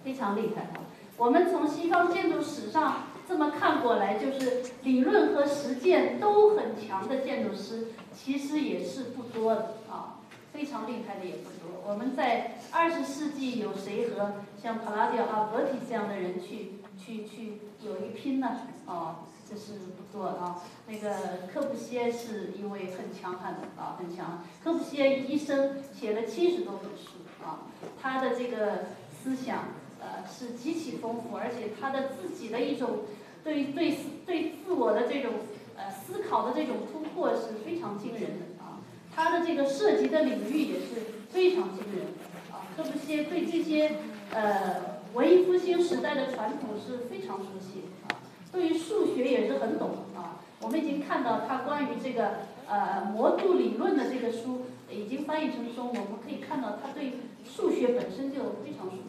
[0.04, 0.88] 非常厉害啊。
[1.18, 10.18] 我们从西方建筑史上这么看过来，就是理论和实践都很强的建筑师，其实也是不多的啊，
[10.52, 11.80] 非常厉害的也不多。
[11.88, 18.62] 我们在二十世纪有谁和像帕拉迪奥、阿伯提这样的人去去去有一拼呢？
[18.88, 20.64] 哦，这是不多啊。
[20.88, 24.44] 那个科布西耶是一位很强悍的啊，很强。
[24.64, 27.60] 科布西耶一生写了七十多本书啊，
[28.02, 29.66] 他的这个思想
[30.02, 33.02] 呃是极其丰富，而且他的自己的一种
[33.44, 35.32] 对对对自我的这种
[35.76, 38.82] 呃思考的这种突破是非常惊人的啊。
[39.16, 41.20] 他的这个涉及的领域也是。
[41.30, 42.08] 非常惊人
[42.52, 42.66] 啊！
[42.76, 43.98] 这些对这些
[44.34, 48.18] 呃文艺复兴时代的传统是非常熟悉啊，
[48.52, 50.42] 对于数学也是很懂啊。
[50.60, 52.32] 我们已经看到他关于这个
[52.68, 57.14] 呃模度理论的这个书已经翻译成中，我们可以看到他对
[57.46, 58.98] 数学本身就非常熟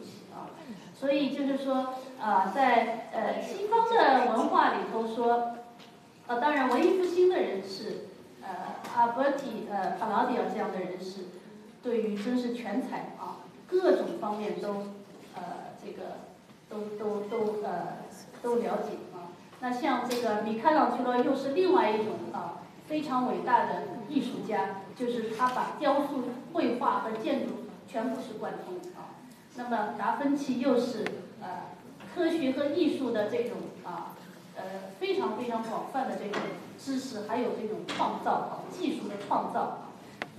[1.01, 5.55] 所以就是说啊，在呃西方的文化里头说，
[6.27, 8.05] 呃当然文艺复兴的人士，
[8.43, 11.21] 呃阿伯提、呃帕劳迪奥这样的人士。
[11.81, 14.67] 对于真是全才啊，各种方面都，
[15.33, 16.17] 呃，这个
[16.69, 17.97] 都都都呃
[18.43, 19.33] 都了解啊。
[19.59, 27.53] 那像这个米开朗基罗又是另外一种啊非常伟大的艺术家，就是他把雕塑、绘画和建筑
[27.87, 29.00] 全部是贯通啊。
[29.55, 31.05] 那么达芬奇又是
[31.41, 31.47] 呃
[32.13, 34.15] 科学和艺术的这种啊
[34.55, 34.63] 呃
[34.99, 36.41] 非常非常广泛的这种
[36.79, 39.87] 知识，还有这种创造啊技术的创造。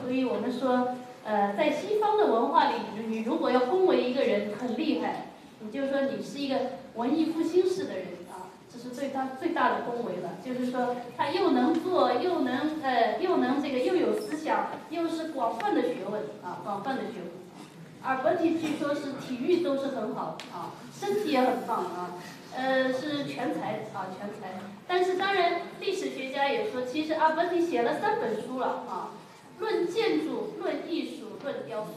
[0.01, 0.97] 所以我们说。
[1.25, 2.75] 呃，在西方的文化里，
[3.07, 5.27] 你如果要恭维一个人很厉害，
[5.61, 6.57] 你就说你是一个
[6.97, 10.31] 文艺复兴式的人啊，这是对他最大的恭维了。
[10.45, 17.42] 就是说，他又能做，又能呃，又能这个又有思想，又是广泛的学问啊，广泛的学问。
[18.05, 22.11] 而伯提据说是体育都是很好啊，身体也很棒啊，
[22.57, 24.59] 呃，是全才啊，全才。
[24.87, 29.11] 但是当然，历史学家也说，其实阿伯提写了三本书了啊。
[29.61, 31.91] 论建筑、论艺术、论雕塑，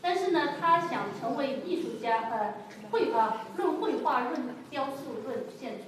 [0.00, 2.54] 但是呢，他想成为艺术家，呃，
[2.90, 5.84] 绘啊，论绘画、论雕塑、论建筑，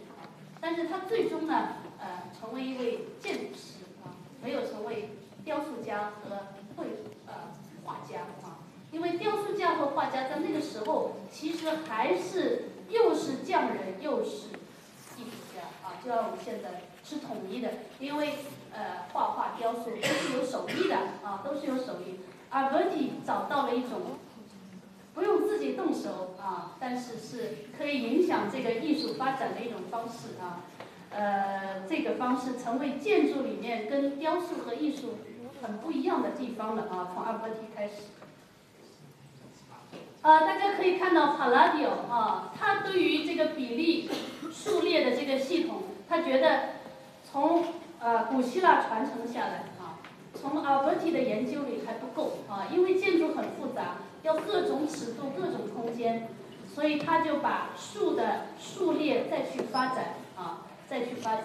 [0.61, 5.11] 但是他最终呢，呃，成为一位建筑师啊，没有成为
[5.43, 6.89] 雕塑家和绘
[7.27, 7.33] 呃
[7.85, 8.50] 画家啊，
[8.93, 14.49] 因为雕塑家和画家在那个时候其实还是又是匠人又是
[15.17, 18.35] 艺术家啊，就像我们现在是统一的，因为。
[18.73, 22.21] 呃，画画、雕塑都是有手艺的啊，都是有手艺。
[22.51, 24.17] 而文体找到了一种
[25.13, 30.63] 不用自己动手啊，但是是可以影响这个艺术发展的一种方式啊。
[31.11, 35.19] 呃，这个方式成为建筑里面跟雕塑和艺术
[35.61, 37.11] 很不一样的地方了啊。
[37.13, 37.95] 从阿伯提开始，
[40.23, 44.11] 啊，大家可以看到帕拉迪奥啊，他对于这个比例
[44.53, 46.75] 数列的这个系统，他觉得
[47.25, 47.65] 从
[48.01, 49.97] 呃，古希腊传承下来啊，
[50.35, 56.29] 从阿伯提的研究里还不够啊，因为建筑很复杂，要各种尺度、各种空间，
[56.75, 61.45] 所以他就把数的数列再去发展啊，再去发展，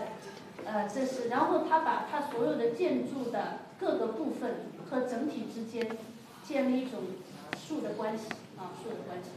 [0.65, 5.97] 呃，这是，然后他把他所有的建筑的各个部分和整体之间
[6.43, 6.99] 建立一种
[7.57, 8.25] 数的关系。
[8.57, 9.29] 啊，树的关系。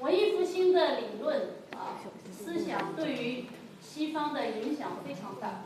[0.00, 1.96] 文艺复兴的理论啊，
[2.30, 3.46] 思想对于
[3.80, 5.62] 西方的影响非常大。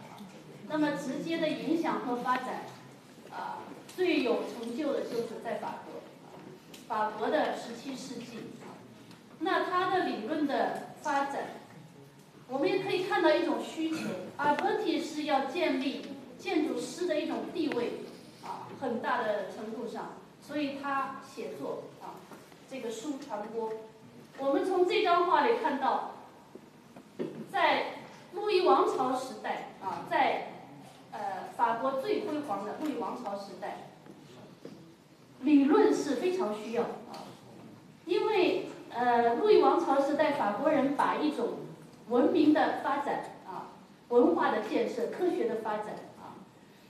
[0.68, 2.66] 那么直接的影响和发展，
[3.30, 3.64] 啊，
[3.96, 6.02] 最有成就的就是在法国，
[6.86, 8.52] 法国的十七世纪。
[9.40, 11.57] 那它的理论的发展，
[12.48, 14.08] 我们也可以看到一种需求。
[14.38, 16.06] 阿伯提是要建立
[16.38, 18.00] 建筑师的一种地位，
[18.42, 22.16] 啊，很大的程度上，所以他写作啊，
[22.70, 23.70] 这个书传播。
[24.38, 26.12] 我们从这张画里看到，
[27.50, 27.96] 在
[28.32, 30.52] 路易王朝时代啊，在
[31.12, 33.88] 呃法国最辉煌的路易王朝时代，
[35.40, 37.28] 理论是非常需要啊，
[38.06, 41.48] 因为呃路易王朝时代法国人把一种
[42.08, 43.72] 文明的发展啊，
[44.08, 45.88] 文化的建设、科学的发展
[46.20, 46.40] 啊，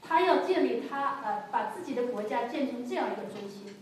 [0.02, 3.74] 他要建立他呃把自己的国家建成这样一个中心。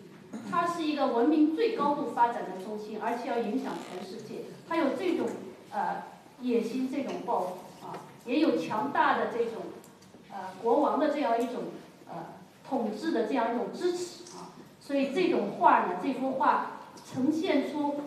[0.51, 4.43] 它是一个文明最高度发展的中心，而且要影响全世界。
[4.69, 5.27] 它有这种
[5.71, 6.03] 呃
[6.41, 7.95] 野心，这种抱负啊，
[8.27, 9.63] 也有强大的这种
[10.31, 11.63] 呃国王的这样一种
[12.09, 12.27] 呃
[12.69, 14.51] 统治的这样一种支持啊。
[14.81, 18.01] 所以这种画呢，这幅画呈现出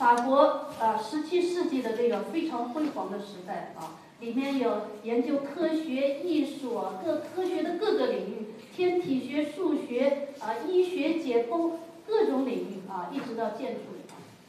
[0.00, 8.46] 法国啊十七世纪的这个非常辉煌的时代啊，里面有研究科学、艺术啊各科学的各个领域。
[8.74, 11.72] 天体学、数学啊，医学、解剖
[12.06, 13.80] 各种领域啊，一直到建筑。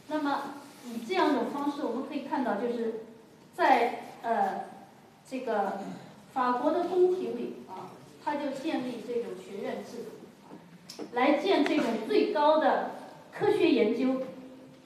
[0.08, 0.54] 那么
[0.86, 3.02] 以这样一种方式，我们可以看到，就是
[3.54, 4.62] 在呃
[5.30, 5.80] 这个
[6.32, 7.92] 法国的宫廷里啊，
[8.24, 12.92] 他就建立这种学院制度，来建这种最高的
[13.34, 14.22] 科学研究、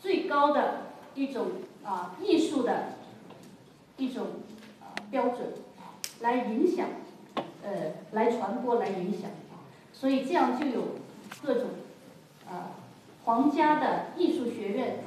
[0.06, 0.82] 最高的
[1.16, 1.48] 一种
[1.84, 2.90] 啊艺术的
[3.98, 4.28] 一种
[4.80, 5.48] 啊标准，
[6.20, 6.88] 来影响。
[7.64, 9.32] 呃，来传播，来影响，
[9.92, 10.90] 所以这样就有
[11.44, 11.70] 各种
[12.48, 12.78] 啊
[13.24, 15.00] 皇家的艺术学院、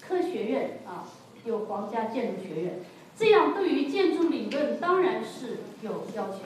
[0.00, 1.06] 科学院啊，
[1.44, 2.80] 有皇家建筑学院，
[3.16, 6.38] 这样对于建筑理论当然是有要求。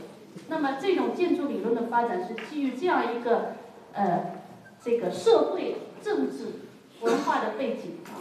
[0.48, 3.54] 那么这种建筑理论的发展是基于这样一个
[3.94, 4.32] 呃
[4.84, 6.63] 这个社会、政治、
[7.04, 8.18] 文化的背景啊。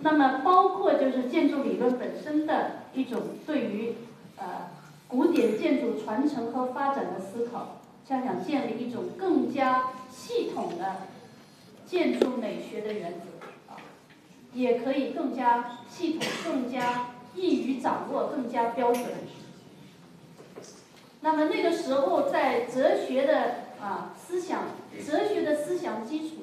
[0.00, 3.94] 那么包括就是建筑理论本身的一种对于
[4.36, 4.78] 呃。
[5.10, 10.98] 古典建筑传承和发展的思考，想想建立一种更加系统的
[11.84, 13.74] 建筑美学的原则啊，
[14.54, 19.04] 也可以更加系统、更加易于掌握、更加标准。
[21.22, 24.62] 那么那个时候，在哲学的啊思想、
[25.04, 26.36] 哲学的思想基础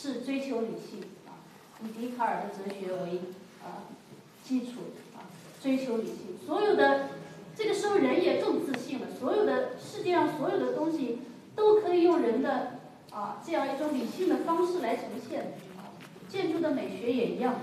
[0.00, 1.44] 是追求理性啊，
[1.84, 3.20] 以笛卡尔的哲学为
[3.62, 3.84] 啊
[4.42, 4.80] 基础
[5.14, 5.28] 啊，
[5.62, 7.08] 追求理性，所有的。
[7.54, 11.18] 这个时候人也更自信了，所有的世界上所有的东西
[11.54, 12.78] 都可以用人的
[13.10, 15.52] 啊这样一种理性的方式来呈现，
[16.26, 17.56] 建筑的美学也一样，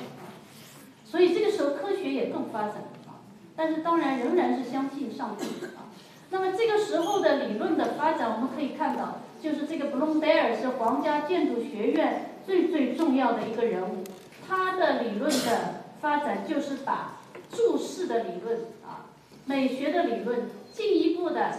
[1.03, 2.75] 所以这个时候科学也更发展，
[3.07, 5.89] 啊，但是当然仍然是相信上帝，啊，
[6.29, 14.03] 那么这个时候的理论的发展，我们可以看到，就是这个布隆德尔是皇家建筑学院最最重要的一个人物，
[14.47, 17.19] 他的理论的发展就是把
[17.51, 19.05] 注释的理论啊。
[19.45, 21.51] 美学的理论进一步的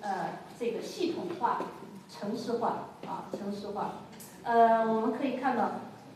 [0.00, 1.62] 呃这个系统化、
[2.10, 4.00] 城市化啊城市化，
[4.42, 5.72] 呃我们可以看到，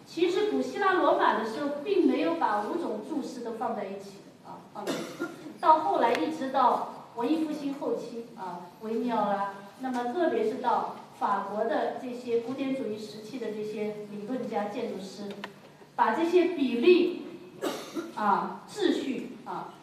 [0.06, 5.24] 其实古希腊罗马的时候并没有把五种注释都放在一起啊放在一起，
[5.60, 15.28] 到后来一直到文艺复兴后期啊维米尔啦，那么特别是到法国的这些古典主义时期的这些理论家、建筑师，
[15.94, 17.22] 把这些比例
[18.16, 19.74] 啊秩序啊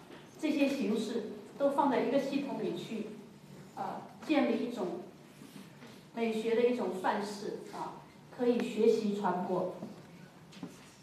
[0.41, 1.31] 这些形式。
[1.59, 3.07] 都放在一个系统里去，
[3.75, 4.99] 啊，建立一种
[6.13, 7.97] 美学的一种范式啊，
[8.37, 9.73] 可以学习传播。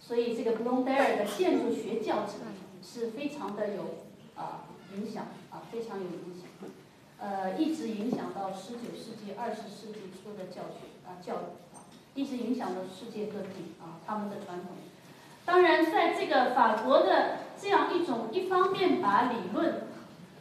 [0.01, 2.35] 所以这个布隆代尔的建筑学教程
[2.85, 3.82] 是非常的有
[4.37, 6.70] 啊影响啊，非常有影响，
[7.19, 11.85] 呃，一直影响到十九世纪、二十世纪初的教学啊教育啊，
[12.15, 14.77] 一直影响到世界各地啊他们的传统。
[15.45, 19.85] 当然，在这个法国的这样一种，一方面把理论。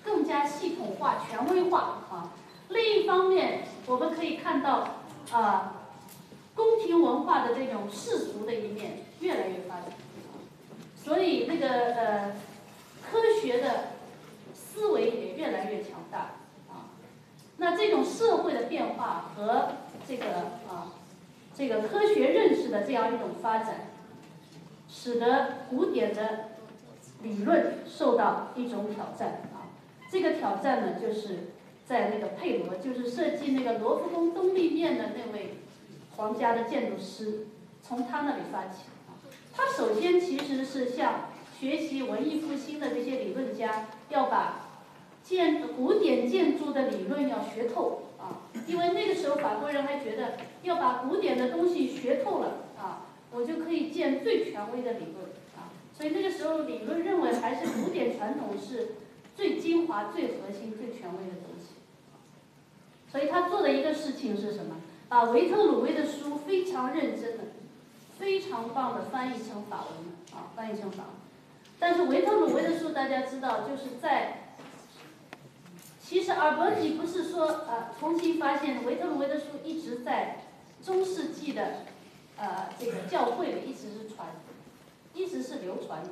[0.06, 1.80] 更加系统化、权威化
[2.12, 2.34] 啊！
[2.68, 4.86] 另一方面，我们可以看到
[5.32, 5.76] 啊，
[6.54, 9.86] 宫廷文化的这种世俗的一面越来越发展。
[10.98, 12.36] 所以，那个呃，
[13.10, 13.92] 科学的
[14.54, 16.32] 思维也越来越强大。
[17.64, 19.70] 那这种社会的变化和
[20.06, 20.26] 这个
[20.70, 20.92] 啊，
[21.56, 23.88] 这个科学认识的这样一种发展，
[24.90, 26.50] 使得古典的
[27.22, 29.72] 理论受到一种挑战啊。
[30.12, 31.54] 这个挑战呢，就是
[31.86, 35.60] 在那个佩罗，就是设计那个罗浮宫东立面的那位
[36.18, 37.48] 皇家的建筑师，
[37.82, 38.84] 从他那里发起。
[39.56, 44.63] 他首先其实是向学习文艺复兴的这些理论家，要把
[45.24, 58.96] 建古典建筑的理论要学透啊，因为那个时候法国人还觉得要把古典的东西学透了啊，我就可以建最权威的理论啊，所以那个时候理论认为还是古典传统是
[59.36, 61.76] 最精华、最核心、最权威的东西。
[63.12, 64.76] 所以他做的一个事情是什么？
[65.08, 67.44] 把维特鲁威的书非常认真的、
[68.18, 71.14] 非常棒的翻译成法文啊，翻译成法文。
[71.80, 74.43] 但是维特鲁威的书大家知道，就是在，
[76.14, 80.44] 其实阿尔伯尼不是说呃重新发现维特鲁威的书一直在
[80.86, 81.78] 中世纪的
[82.38, 84.28] 呃这个教会里一直是传，
[85.16, 86.04] 一直是流传，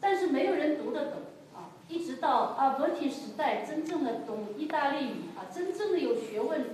[0.00, 1.20] 但是没有人读得懂
[1.54, 6.70] 啊，一直到阿尔伯提时代，真正的懂意大利语啊，真正的有学问，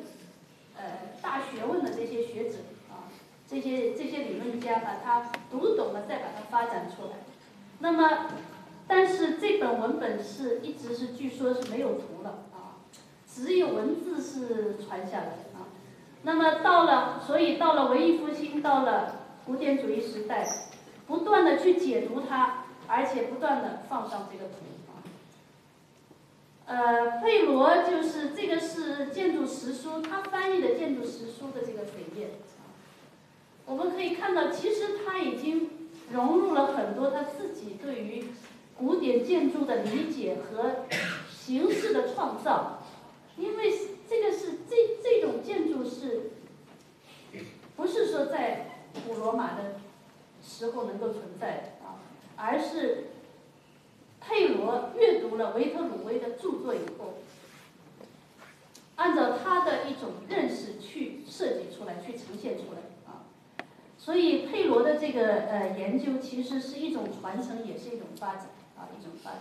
[0.74, 0.82] 呃
[1.20, 2.56] 大学问的这些学者
[2.90, 3.12] 啊，
[3.46, 7.18] 这些这些理论家把它读懂了，再把它发展出来。
[7.80, 8.28] 那么，
[9.42, 12.78] 这本文本是一直是据说是没有图了啊，
[13.26, 15.66] 只有文字是传下来的啊。
[16.22, 20.46] 那么到了，所以到了文艺复兴，到了古典主义时代，
[21.08, 24.58] 不断的去解读它，而且不断的放上这个图
[24.92, 25.02] 啊。
[26.66, 32.28] 呃，佩罗就是这个是建筑史书，他翻译的建筑史书的这个扉页，
[33.66, 35.70] 我们可以看到，其实他已经。
[36.10, 38.26] 融入了很多他自己对于
[38.82, 40.86] 古典建筑的理解和
[41.30, 42.80] 形式的创造，
[43.36, 43.72] 因为
[44.10, 46.32] 这个是这这种建筑是，
[47.76, 49.76] 不是说在古罗马的
[50.42, 52.02] 时候能够存在的啊，
[52.34, 53.10] 而是
[54.20, 57.18] 佩罗阅读了维特鲁威的著作以后，
[58.96, 63.30] 按照他的一种认识去设计出来，去呈现出来啊。
[63.96, 68.46] 所以佩罗的这个呃研究其实是一种传承，也是一种发展
[68.98, 69.40] 一种发展。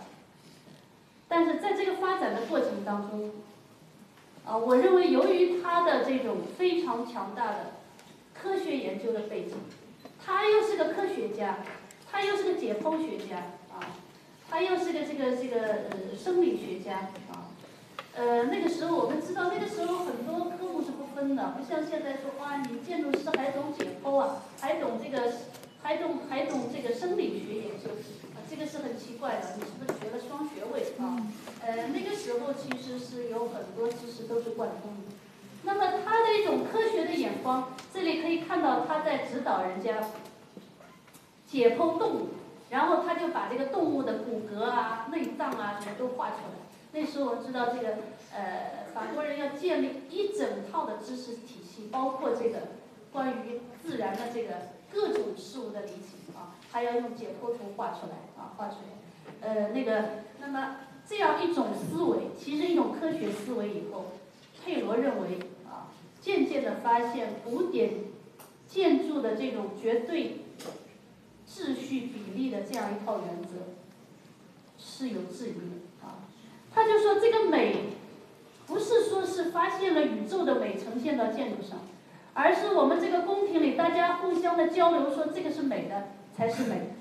[1.28, 3.30] 但是在这个发展的过程当中，
[4.44, 7.72] 啊，我认为由于他的这种非常强大的
[8.34, 9.54] 科学研究的背景，
[10.24, 11.58] 他又是个科学家，
[12.10, 13.38] 他又是个解剖学家
[13.72, 13.80] 啊，
[14.50, 17.48] 他又是个这个这个呃生理学家啊。
[18.14, 25.32] 呃，那个时候我们知道，那个时候很多科目是不分的，不像现在说哇，你建筑师还懂解剖啊，还懂这个，
[25.82, 27.88] 还懂还懂这个生理学研究，
[28.52, 31.16] 这个是很奇怪的，你是不是学了双学位啊？
[31.62, 35.16] 呃，那个时候其实是有很多知识都是贯通的。
[35.62, 40.06] 那么他的一种科学的眼光，这里可以看到他在指导人家
[41.46, 42.28] 解剖动物，
[42.68, 46.60] 然后他就把这个动物的骨骼啊、内脏啊什么都画出来。
[46.92, 47.96] 那时候我知道这个，
[48.34, 52.58] 呃，法国人要建立一整套的知识体系，包括这个
[53.14, 58.18] 关于自然的这个各种事物的理解啊，还要用解剖图画出来
[58.52, 59.48] 啊，画出来。
[59.48, 60.04] 呃，那个，
[60.40, 60.76] 那么
[61.08, 64.12] 这样一种思维，其实一种科学思维以后，
[64.64, 65.88] 佩罗认为啊，
[66.20, 67.94] 渐渐的发现古典
[68.68, 70.42] 建筑的这种绝对
[71.48, 73.74] 秩序比例的这样一套原则
[74.78, 76.24] 是有质疑的啊。
[76.74, 77.76] 他就说：“这个美，
[78.66, 81.80] 不是说是发现了宇宙的美呈现到建筑上，
[82.32, 86.92] 而是我们这个宫廷里大家互相的交流，说这个是美的才是美。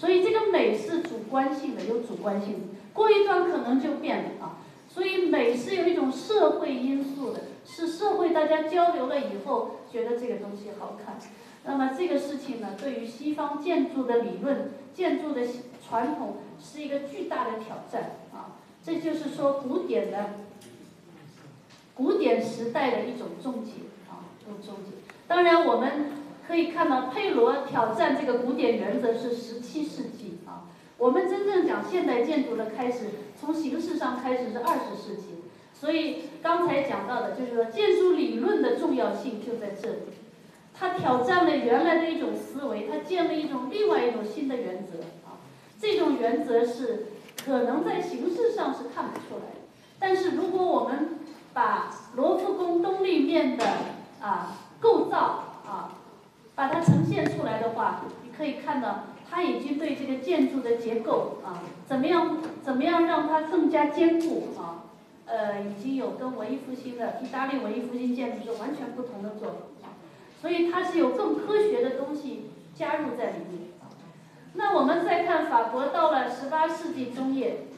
[0.00, 2.60] 所以这个美是主观性的，有主观性的，
[2.94, 4.56] 过一段可能就变了啊。
[4.88, 11.18] 所以美是有一种社会因素的，是社会大家交流了以后觉得这个东西好看。
[11.66, 15.42] 那么这个事情呢，对于西方建筑的理论、建筑的
[15.86, 20.30] 传统是一个巨大的挑战啊。”这就是说，古典的
[21.94, 23.72] 古典时代的一种终结
[24.08, 24.92] 啊，一种终结。
[25.28, 26.06] 当然，我们
[26.50, 30.66] 可以看到佩罗挑战这个古典原则是十七世纪啊。
[30.98, 35.44] 我们真正讲现代建筑的开始，从形式上开始是二十世纪。
[35.72, 39.98] 所以刚才讲到的就是说，建筑理论的重要性就在这里。
[40.74, 45.38] 他挑战了原来的一种思维，他建立一种另外一种新的原则啊。
[45.80, 47.06] 这种原则是。
[47.42, 49.54] 可能在形式上是看不出来，
[49.98, 51.20] 但是如果我们
[51.54, 53.64] 把罗浮宫东立面的
[54.20, 55.49] 啊构造，
[56.60, 64.84] 把它呈现出来的话，你可以看到，它已经对这个建筑的结构啊，怎么样怎么样让它更加坚固啊？
[65.24, 69.88] 呃，已经有跟文艺复兴的意大利文艺复兴建筑是完全不同的作品，
[70.42, 73.70] 所以它是有更科学的东西加入在里面。
[74.52, 77.68] 那我们再看法国到了十八世纪中叶，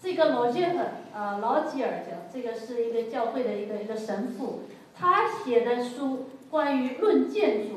[0.00, 4.60] 这个罗杰尔啊，劳吉尔讲，这个是一个教会的一个一个神父，
[4.98, 7.76] 他写的书关于论建筑，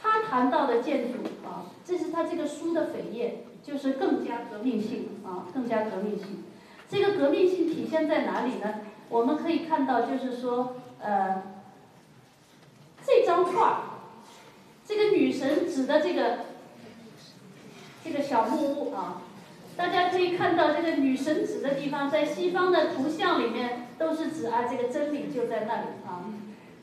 [0.00, 6.44] 他谈到的建筑啊，这是他这个书的扉页，就是更加革命性啊，更加革命性。
[6.88, 8.80] 这个革命性体现在哪里呢？
[9.08, 11.42] 我们可以看到，就是说，呃，
[13.04, 14.00] 这张画，
[14.84, 16.38] 这个女神指的这个
[18.04, 19.22] 这个小木屋啊，
[19.76, 26.24] 大家可以看到这个女神指的地方，在西方的图像里面都是指啊，这个真理就在那里啊。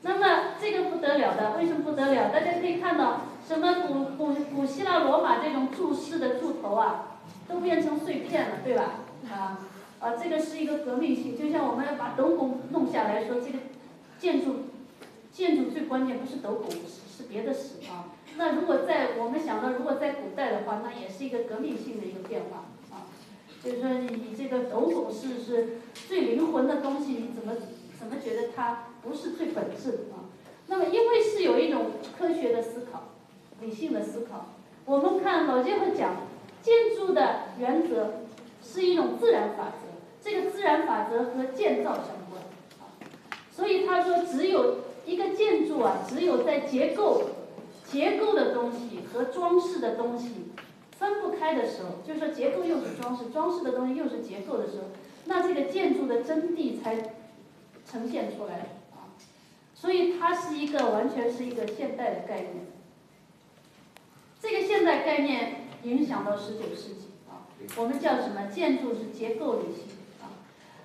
[0.03, 2.29] 那么这个不得了的，为什么不得了？
[2.29, 8.99] 大家可以看到，什么古古古希腊罗马这种柱式的柱头啊，都变成碎片了，对吧？
[9.31, 9.59] 啊。
[9.99, 13.59] 啊，这个是一个革命性，就像我们要把斗拱弄下来说，这个
[14.19, 14.63] 建筑
[15.31, 18.11] 建筑最关键不是斗拱，是别的事啊。
[18.35, 23.07] 那如果在我们想到，如果在古代的话，那也是一个革命性的一个变化啊。
[23.63, 27.53] 就是说，你这个斗拱是是最灵魂的东西，你怎么
[27.97, 30.25] 怎么觉得它不是最本质的啊？
[30.67, 33.09] 那么，因为是有一种科学的思考、
[33.61, 34.47] 理性的思考，
[34.85, 36.15] 我们看老杰会讲
[36.61, 38.21] 建筑的原则
[38.63, 39.93] 是一种自然法则。
[40.21, 42.41] 这个自然法则和建造相关，
[42.79, 42.95] 啊，
[43.51, 47.23] 所以他说，只有一个建筑啊，只有在结构、
[47.85, 50.45] 结构的东西和装饰的东西
[50.97, 54.83] 分不开的时候，就是说结构又是装饰，装饰的东西又是结构的时候，
[55.25, 57.13] 那这个建筑的真谛才
[57.85, 58.69] 呈现出来。
[59.83, 62.67] 所以它是一个完全是一个现代的概念。
[64.41, 67.43] 这个现代概念影响到十九世纪啊，
[67.75, 68.47] 我们叫什么？
[68.49, 69.83] 建筑是结构理性。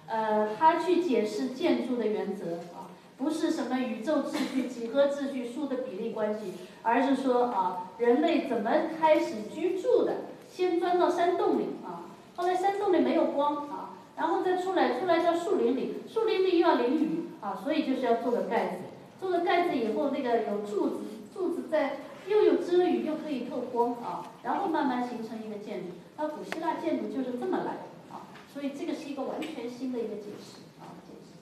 [0.08, 10.22] 呃，他去解释建筑的原则啊，不是什么宇宙秩序、几何秩序、数的比例关系，而是说啊，人类怎么开始居住的？
[10.50, 18.76] 先钻到山洞里啊，后来山洞里没有光啊，然后再出来，出来到树林里，树林里又要淋雨啊，所以就是要做个盖子，
[19.20, 20.96] 做了盖子以后，那个有柱子，
[21.34, 21.96] 柱子在
[22.26, 25.94] 又有遮雨又可以透光啊，然后慢慢形成一个建筑。
[26.16, 28.28] 那古希腊建筑就是这么来的啊。
[28.52, 31.38] 所以这个是一个完全新的一个解释啊，解释。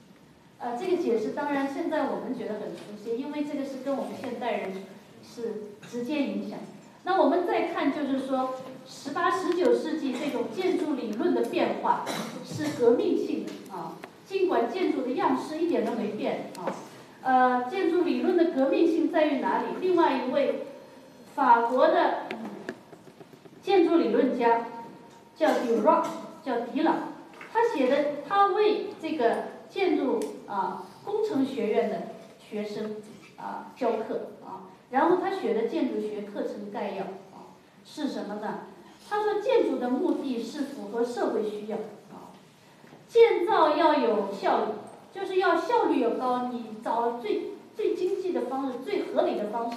[0.58, 4.72] 呃，这个解释当然现在我们觉得很熟悉，因为这个是跟我们现代人
[5.22, 6.58] 是直接影响。
[7.04, 8.54] 那我们再看，就是说，
[8.84, 12.04] 十八、十九世纪这种建筑理论的变化
[12.44, 13.96] 是革命性的啊。
[14.26, 16.66] 尽管建筑的样式一点都没变啊，
[17.26, 19.64] 呃，建筑理论的革命性在于哪里？
[19.80, 20.66] 另外一位
[21.34, 22.28] 法国的
[23.60, 24.66] 建筑理论家
[25.34, 26.06] 叫 Duroc。
[26.44, 26.94] 叫迪朗，
[27.52, 29.36] 他写的，他为这个
[29.68, 32.02] 建筑啊工程学院的
[32.38, 32.98] 学生
[33.36, 37.02] 啊教课啊，然后他写的建筑学课程概要
[37.34, 37.50] 啊
[37.84, 38.60] 是什么呢？
[39.10, 41.78] 他说建筑的目的是符合社会需要
[42.14, 42.30] 啊，
[43.08, 44.70] 建造要有效率，
[45.16, 49.76] 就是要效率要高，你找最最经济的方式、最合理的方式，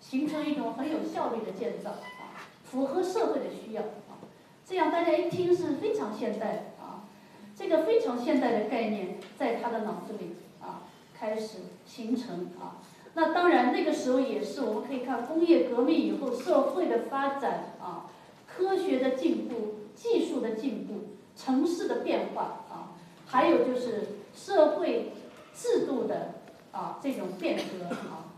[0.00, 3.82] 形成一种很有效率的建造啊，符合社会的需要。
[4.66, 7.04] 这样大家一听是非常现代的啊，
[7.54, 10.84] 这个非常现代的概念在他的脑子里啊
[11.14, 12.80] 开始形成啊。
[13.12, 18.06] 那当然那个时候也是我们可以看工业革命以后社会的发展啊，
[18.48, 22.96] 科学的进步、技术的进步、城市的变化啊，
[23.26, 25.12] 还有就是社会
[25.54, 26.34] 制度的
[26.72, 28.34] 啊这种变革啊，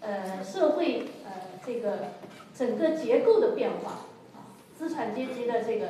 [0.00, 2.10] 呃社会呃这个
[2.56, 3.90] 整个结构的变化
[4.34, 4.56] 啊。
[4.76, 5.86] 资产阶级的这个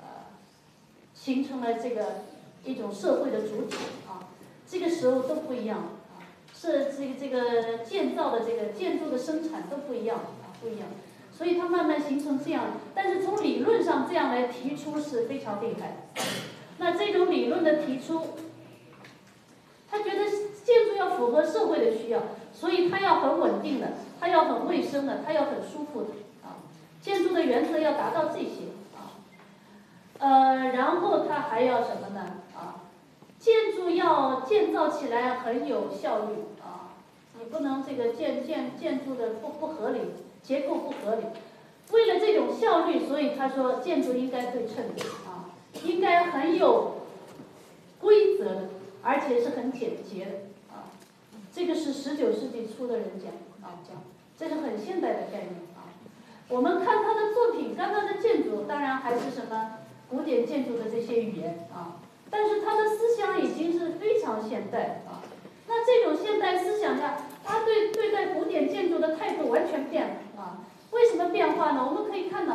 [0.00, 0.06] 呃，
[1.12, 2.22] 形成了这个
[2.64, 3.76] 一种社会的主体
[4.06, 4.28] 啊，
[4.66, 6.22] 这个时候都不一样了啊，
[6.54, 10.88] 是这个这个建造的这个建筑的生产都不一样啊，不一样，
[11.36, 12.64] 所以它慢慢形成这样，
[12.94, 16.22] 但是从理论上这样来提出是非常厉害的。
[16.78, 18.20] 那这种理论的提出，
[19.92, 20.24] 他觉得
[20.64, 22.22] 建筑要符合社会的需要，
[22.54, 23.88] 所以它要很稳定的，
[24.18, 26.08] 它要很卫生的，它要很舒服的
[26.42, 26.64] 啊。
[27.02, 29.20] 建筑的原则要达到这些啊，
[30.18, 32.38] 呃，然后它还要什么呢？
[32.56, 32.88] 啊，
[33.38, 36.96] 建筑要建造起来很有效率啊，
[37.38, 40.00] 你不能这个建建建筑的不不合理，
[40.42, 41.24] 结构不合理。
[41.90, 44.84] 为了这种效率，所以他说建筑应该对称
[45.26, 45.50] 啊，
[45.84, 47.02] 应该很有
[48.00, 48.68] 规则的，
[49.02, 50.30] 而且是很简洁的
[50.74, 50.90] 啊。
[51.52, 53.30] 这个是十九世纪初的人讲
[53.68, 54.02] 啊讲，
[54.38, 55.90] 这是很现代的概念啊。
[56.48, 59.78] 我们看他的作品，看他的建筑，当然还是什么
[60.08, 61.96] 古典建筑的这些语言啊，
[62.30, 65.22] 但是他的思想已经是非常现代啊。
[65.66, 70.60] 那这种现代思想下，他对对待古典建筑的态度完全变了啊。
[70.90, 71.86] 为什么变化呢？
[71.88, 72.54] 我们可以看到，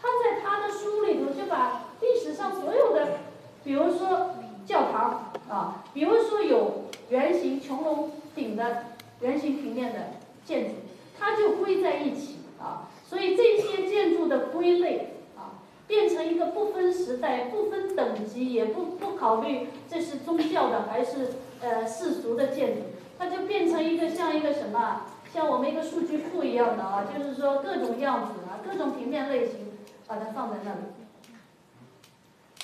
[0.00, 3.18] 他在他的书里头就把历史上所有的，
[3.62, 4.30] 比如说
[4.68, 8.84] 教堂啊，比如说有圆形穹隆顶的
[9.20, 9.98] 圆形平面的
[10.44, 10.74] 建筑，
[11.18, 12.90] 它就归在一起啊。
[13.08, 21.30] 所以这些建筑的归类啊，变成一个不分时代、不分等级，也不不考虑这是宗教的还是
[21.62, 22.82] 呃世俗的建筑，
[23.18, 25.06] 它就变成一个像一个什么？
[25.32, 29.72] 像我们一个数据库一样的啊，就是说各种样子啊，各种平面类型，
[30.06, 30.78] 把它放在那里，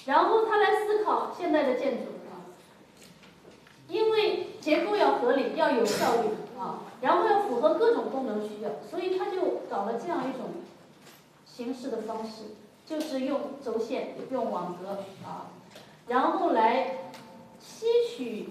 [0.06, 2.44] 然后他来思考现代的建筑啊，
[3.88, 6.28] 因为结构要合理，要有效率
[6.58, 10.50] 啊，然后要符合各种功能需要，所以他就搞了这样一种
[11.46, 15.50] 形式的方式，就是用轴线、用网格啊，
[16.08, 17.10] 然后来
[17.58, 18.50] 吸取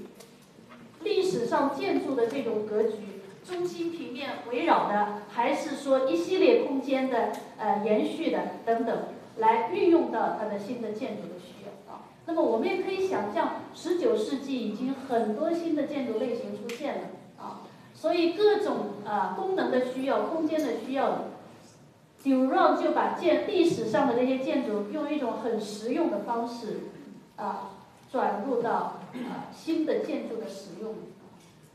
[1.02, 2.98] 历史上建筑的这种格局。
[3.46, 11.24] 中心平面围绕的，还是说一系列空间的呃延续的等等，来运用到它的新的建筑。
[12.26, 17.02] 那么我们也可以想象，十九世纪已经很多新的建筑类型出现了
[17.38, 17.62] 啊，
[17.94, 21.26] 所以各种啊功能的需要、空间的需要
[22.24, 26.80] d u r a n 就把建历史上的这些建筑用一种很实用的方式
[27.36, 27.72] 啊
[28.10, 30.96] 转入到啊新的建筑的使用。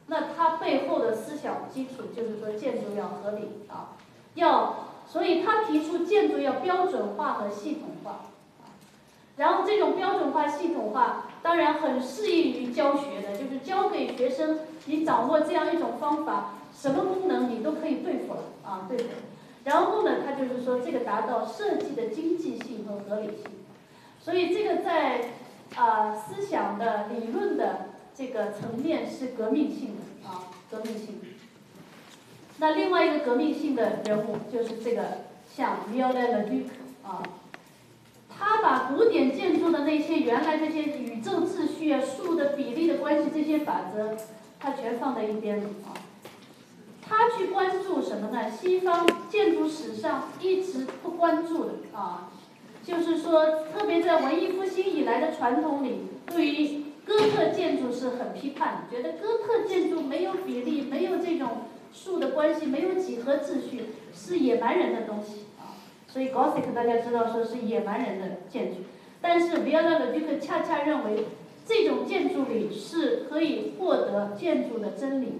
[0.07, 3.92] 那它背后的思想基础就是说建筑要合理啊，
[4.34, 4.74] 要，
[5.07, 8.20] 所以他提出建筑要标准化和系统化，
[9.39, 19.05] 然后这种标准化、系统化当然很适应于教学的，就是教给学生，你掌握这样一种方法，什么功能你都可以对付了啊，对付。
[19.64, 23.45] 然后呢，他就是说这个达到设计的经济性和合理性，
[24.20, 25.30] 所以这个在
[25.76, 27.86] 啊思想的理论的。
[28.18, 31.20] 这个层面是革命性的啊，革命性。
[32.57, 35.18] 那另外一个革命性的人物就是这个
[35.49, 36.70] 像 v i o l e d u c
[37.05, 37.22] 啊，
[38.28, 44.16] 他把古典建筑的那些原来这些宇宙秩序啊、数的比例的关系这些法则，
[44.60, 45.94] 他全放在一边了啊。
[47.10, 48.50] 他去关注什么呢？
[48.50, 52.30] 西方建筑史上一直不关注的啊，
[52.84, 61.62] 就是说，特别在文艺复兴以来的传统里，对于哥特建筑是很批判的，觉得哥特建筑没有比例，没有这种
[61.94, 65.46] 数的关系，没有几何秩序，是野蛮人的东西。
[66.09, 68.78] 所以 Gothic 大家知道说是野蛮人的建筑，
[69.20, 71.26] 但是 v i o l a d u 恰恰认为
[71.66, 75.34] 这种建筑里是可以获得建筑的真理，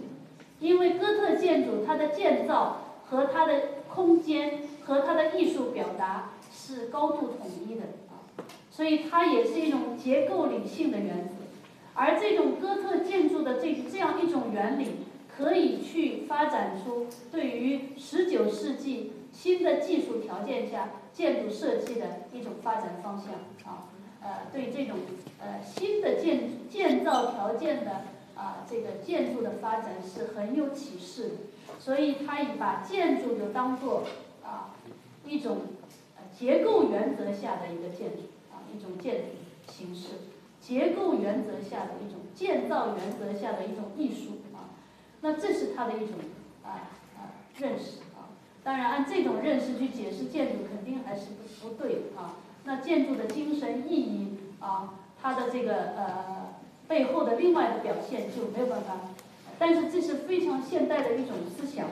[0.61, 3.55] 因为哥特建筑它的建造和它的
[3.89, 8.29] 空间和它的艺术表达是高度统一的啊，
[8.71, 11.35] 所以它也是一种结构理性的原则。
[11.95, 14.99] 而这种哥特建筑的这这样一种原理，
[15.35, 23.34] 可以去发展出对于十九世纪新的技术条件下建筑设计的一种发展方向
[23.72, 23.86] 啊，
[24.20, 24.97] 呃，对这种
[25.39, 28.03] 呃新的建建造条件的
[28.34, 31.36] 啊这个建筑的发展是很有启示的，
[31.78, 34.03] 所以他以把建筑就当做
[34.43, 34.74] 啊
[35.24, 35.59] 一种
[36.36, 40.09] 结构原则下的一个建筑啊一种建筑形式。
[40.61, 44.74] 结构原则下的一种建造原则下的一种艺术啊，
[45.20, 46.16] 那这是他的一种
[46.64, 48.01] 啊啊认识。
[48.69, 52.37] 当然，按这种认识去解释建筑，肯定还是不不对啊。
[52.64, 54.93] 那建筑的精神意义啊，
[55.23, 56.53] 它的这个呃
[56.87, 59.01] 背后的另外的表现就没有办法。
[59.59, 61.87] 但是这是非常现代的一种思想，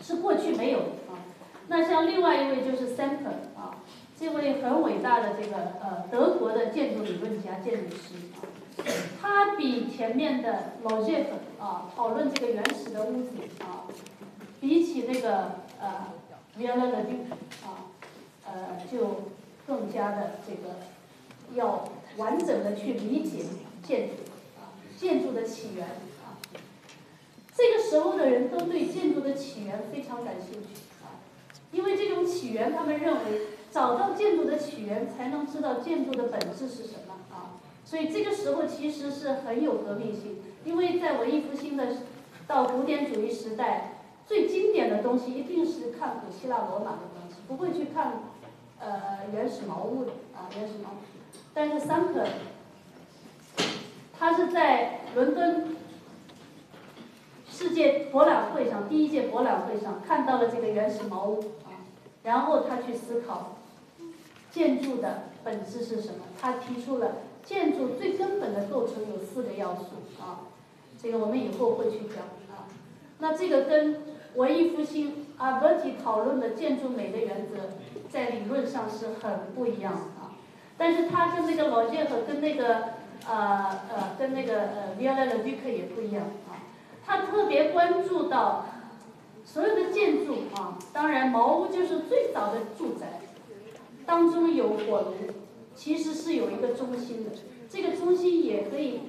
[0.00, 1.18] 是过去没有的啊。
[1.66, 3.82] 那像另外一位就是 Semper 啊。
[4.16, 8.46] 这位很伟大的这个呃德国的建筑理论家、建筑师啊，
[9.20, 13.90] 他比前面的老杰夫啊讨论这个原始的屋子啊，
[14.60, 16.12] 比起那个呃
[16.56, 17.16] v i o l a d u
[17.66, 17.90] 啊，
[18.44, 18.52] 呃
[18.90, 19.30] 就
[19.66, 20.76] 更加的这个
[21.54, 23.44] 要完整的去理解
[23.82, 24.14] 建筑
[24.58, 26.38] 啊，建筑的起源啊。
[27.54, 30.68] 这个时候的人都对建筑的起源非常感兴趣
[31.02, 31.22] 啊，
[31.72, 33.40] 因为这种起源，他们认为。
[33.70, 37.60] 找到建筑的起源，才能知道建筑的本质是什么啊！
[37.84, 41.98] 所以这个时候其实是很有革命性，因为在文艺复兴的
[42.46, 43.97] 到古典主义时代，
[44.28, 48.24] 最经典的东西一定是看古希腊罗马的东西，不会去看
[48.78, 50.96] 呃原始茅屋的啊原始茅屋。
[51.54, 52.26] 但是桑克，
[54.18, 55.74] 他是在伦敦
[57.48, 61.80] 世界博览会上第一届博览会上看到了这个原始茅屋啊。
[62.22, 63.56] 然后他去思考
[64.50, 66.26] 建筑的本质是什么。
[66.38, 67.12] 他提出了
[67.42, 69.84] 建筑最根本的构成有四个要素
[70.20, 70.44] 啊，
[71.00, 72.18] 这个我们以后会去讲
[72.54, 72.68] 啊。
[73.20, 74.02] 那这个跟
[74.38, 77.70] 文艺复兴啊伯提讨论的建筑美的原则，
[78.08, 80.38] 在理论上是很不一样的啊。
[80.76, 82.74] 但是他跟那个老建和跟那个
[83.26, 86.54] 呃呃跟那个呃维埃勒吕克也不一样啊。
[87.04, 88.66] 他特别关注到
[89.44, 93.20] 所有的建筑啊，当然茅屋就是最早的住宅，
[94.06, 95.32] 当中有火炉，
[95.74, 97.32] 其实是有一个中心的。
[97.68, 99.00] 这个中心也可以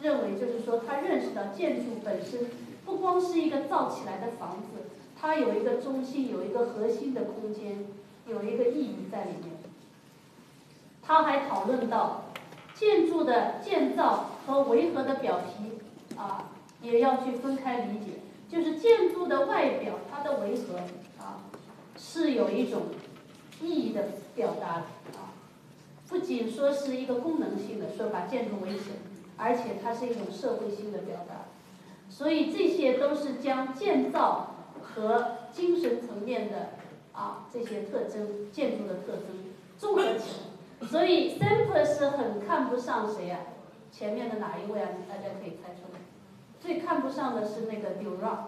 [0.00, 2.40] 认为，就是说他认识到建筑本身
[2.84, 7.86] 不光是一个造起来的房子，它有一个中心，有一个核心的空间，
[8.26, 9.56] 有一个意义在里面。
[11.02, 12.24] 他还讨论到
[12.74, 16.50] 建筑的建造和维和的表皮啊。
[16.82, 20.76] 也要去分开理解，就是建筑的外表，它的维和
[21.18, 21.40] 啊，
[21.96, 22.82] 是有一种
[23.62, 24.84] 意义的表达
[25.18, 25.32] 啊，
[26.06, 28.96] 不仅说是一个功能性的，说把建筑围起来，
[29.38, 31.46] 而且它是一种社会性的表达，
[32.16, 36.74] 所以这些都是将建造和精神层面的
[37.12, 40.42] 啊这些特征，建筑的特征综合起
[40.80, 43.40] 来，所以 Semper 是很看不上谁啊？
[43.90, 44.90] 前面的哪一位啊？
[45.08, 45.98] 大家可以猜出来。
[46.60, 48.44] 最看不上的是那个 Durand，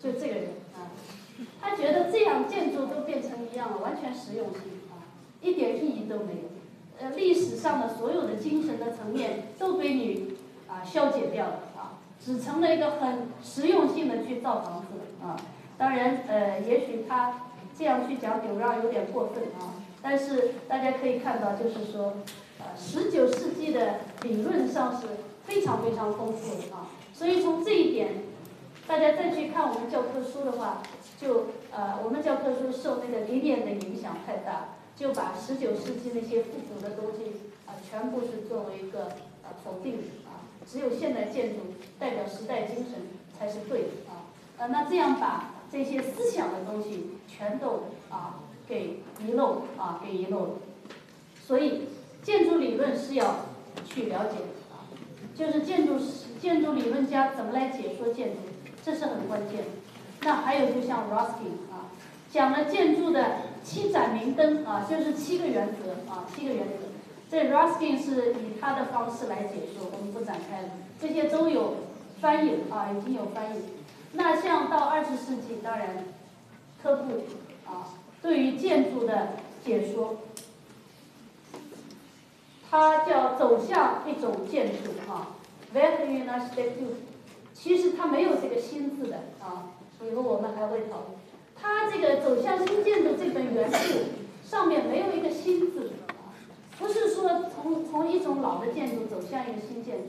[0.00, 0.90] 就这个人啊，
[1.60, 5.06] 他觉得这样建筑都变成一样了，完全实用性啊，
[5.40, 6.50] 一点意义都没有。
[6.98, 10.36] 呃，历史上的所有的精神的层面都被你
[10.68, 11.60] 啊消解掉了，
[12.24, 15.36] 只成了一个很实用性的去造房子啊。
[15.76, 17.40] 当然，呃，也许他
[17.76, 22.14] 这样去讲纽曼有点过分啊，但是大家可以看到，就是说，
[22.58, 25.06] 呃，十九世纪的理论上是。
[25.42, 28.08] 非常非常丰富的啊，所以从这一点，
[28.86, 30.80] 大家再去看我们教科书的话，
[31.18, 39.06] 就呃，我们教科书受那个理念的影响太大，就把十九世纪那些复古的东西啊，全部是作为一个
[39.42, 39.98] 呃否定，
[40.66, 41.56] 只有现代建筑
[41.98, 43.08] 代表时代精神
[43.38, 50.50] 才是对的啊，呃，那这样把这些思想的东西全都啊给遗漏啊给遗漏了，
[51.46, 51.88] 所以
[52.22, 53.46] 建筑理论是要
[53.84, 54.36] 去了解
[54.70, 54.86] 啊。
[55.34, 58.36] 就是建筑师、建筑理论家怎么来解说建筑，
[58.84, 59.64] 这是很关键。
[60.22, 61.88] 那还有就像 Ruskin 啊，
[62.30, 66.89] 讲了建筑的七盏明灯啊，就是七个原则啊，七个原则。
[67.30, 70.68] 这 Ruskin 是以他的方式来解说，我们不展开了。
[71.00, 71.76] 这些都有
[72.20, 73.60] 翻译啊，已经有翻译。
[74.12, 76.04] 那像到二十世纪，当然
[76.82, 77.22] 科布
[77.70, 79.28] 啊，对于建筑的
[79.64, 80.16] 解说。
[82.68, 85.34] 它叫走向一种建筑啊
[85.72, 86.88] v e r u n a s t e t u
[87.52, 89.70] 其实它没有这个新字的啊，
[90.04, 91.18] 以后我们还会讨论。
[91.60, 93.78] 它这个走向新建筑这本原著
[94.44, 95.92] 上面没有一个新字，
[96.80, 100.04] 不是说从从一种老的建筑走向一个新建筑，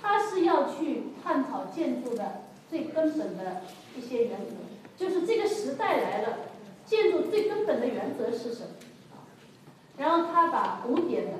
[0.00, 3.62] 它是要去探讨建筑的最根本的
[3.96, 4.54] 一些原则，
[4.96, 6.38] 就是这个时代来了，
[6.86, 8.68] 建筑最根本的原则是什么？
[9.96, 11.32] 然后他把古典的。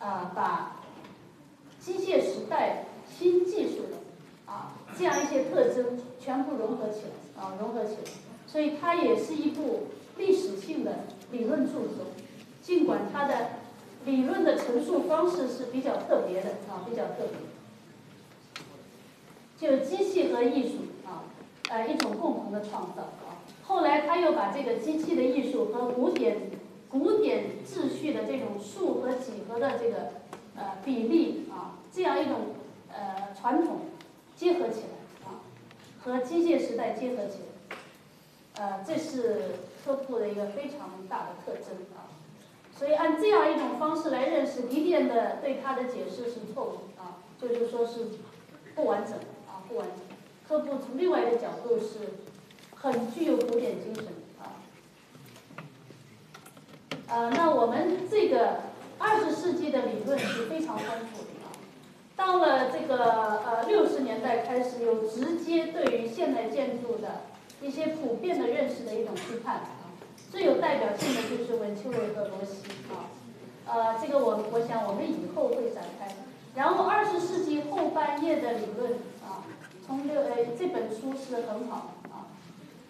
[0.00, 0.76] 啊，把
[1.80, 2.84] 机械时代
[3.18, 3.96] 新技术的
[4.46, 8.12] 啊这样一些特征全部融合起来啊，融合起来，
[8.46, 11.00] 所以它也是一部历史性的
[11.32, 12.06] 理论著作。
[12.68, 13.48] 尽管他的
[14.04, 17.38] 理论的陈述方式是比较特别的啊，比较特别。
[19.56, 20.74] 就机器和艺术
[21.06, 21.24] 啊，
[21.70, 23.40] 呃，一种共同的创造啊。
[23.62, 26.50] 后来他又把这个机器的艺术和古典。
[26.90, 29.96] 古典秩序的这种数和几何的这个
[30.56, 32.54] 呃比例啊，这样一种
[32.90, 33.80] 呃传统
[34.36, 35.40] 结合起来啊，
[36.02, 37.76] 和机械时代结合起来，
[38.56, 41.97] 呃，这是科布的一个非常大的特征啊。
[42.78, 48.06] 所以按这样一种方式来认识迪电的对他的解释是错误啊，就是说是
[48.76, 49.14] 不完整
[49.48, 49.96] 啊，不完整。
[50.46, 52.14] 科布从另外一个角度是
[52.76, 54.04] 很具有古典精神
[54.38, 54.62] 啊。
[57.08, 58.60] 呃，那我们这个
[58.96, 61.50] 二十世纪的理论是非常丰富的啊。
[62.14, 67.22] 到了这个呃六十年代开始，有直接对于现代建筑的
[67.60, 69.62] 一些普遍的认识的一种批判。
[70.30, 73.10] 最有代表性的就是文丘维和罗西啊。
[73.66, 76.14] 呃，这个我我想我们以后会展开。
[76.54, 79.44] 然后二十世纪后半叶的理论啊，
[79.86, 82.28] 从六呃这本书是很好啊，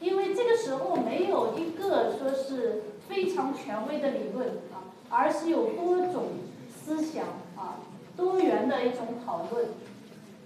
[0.01, 2.83] 因为这个时候没有一个说是。
[3.09, 6.25] 非常权威的理论啊，而是有多种
[6.69, 7.25] 思想
[7.57, 7.81] 啊，
[8.15, 9.65] 多元的一种讨论，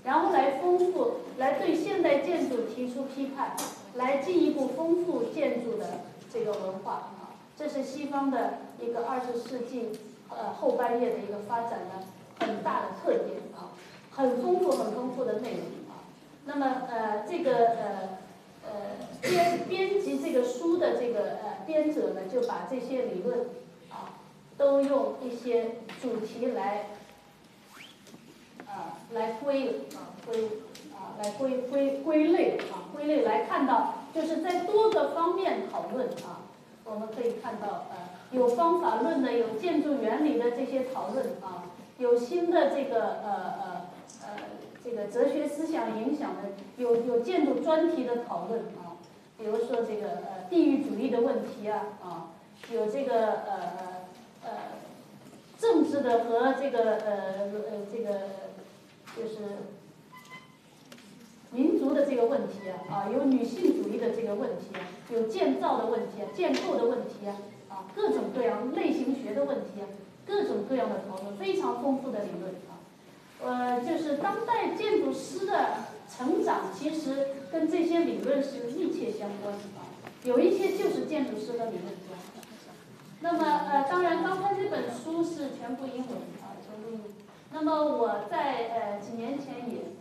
[0.05, 3.57] 然后来丰富，来对现代建筑提出批判，
[3.97, 6.03] 来进一步丰富建筑的
[6.33, 7.35] 这个文化啊。
[7.57, 9.91] 这是西方的一个二十世纪
[10.30, 13.76] 呃后半叶的一个发展的很大的特点啊，
[14.11, 15.61] 很丰富很丰富的内容
[15.91, 16.03] 啊。
[16.47, 18.09] 那么呃这个呃
[18.64, 18.70] 呃
[19.20, 23.41] 编编辑这个书的这个呃编者呢，就把这些理论
[23.91, 24.18] 啊
[24.57, 26.87] 都用一些主题来
[28.66, 30.47] 啊来归啊归
[30.95, 36.43] 啊来归归归类啊归类来看到，就是在多个方面讨论啊。
[36.85, 37.97] 我们可以看到，呃，
[38.33, 43.87] 有方法论的，有建筑原理的这些讨论啊，有新的这个呃呃
[44.23, 44.29] 呃
[44.85, 48.99] 这个哲学思想影响的，有有建筑专题的讨论啊，
[49.39, 52.33] 比如说这个呃地域主义的问题啊啊，
[52.73, 53.87] 有这个呃呃
[54.43, 54.51] 呃
[55.57, 58.11] 政治的和这个呃呃这个
[59.17, 59.39] 就是。
[61.53, 64.69] 民族的这个问题啊，有女性主义的这个问题，
[65.13, 67.29] 有建造的问题，建构的问题
[67.69, 69.83] 啊，各种各样类型学的问题，
[70.27, 72.81] 各种各样的讨论，非常丰富的理论啊，
[73.45, 75.75] 呃，就是当代建筑师的
[76.09, 79.61] 成长，其实跟这些理论是密切相关的，
[80.25, 82.17] 有一些就是建筑师的理论家。
[83.21, 87.13] 那么呃，当然刚才这本书是全部英文啊，全部英文。
[87.53, 89.93] 那么我在呃几年前也。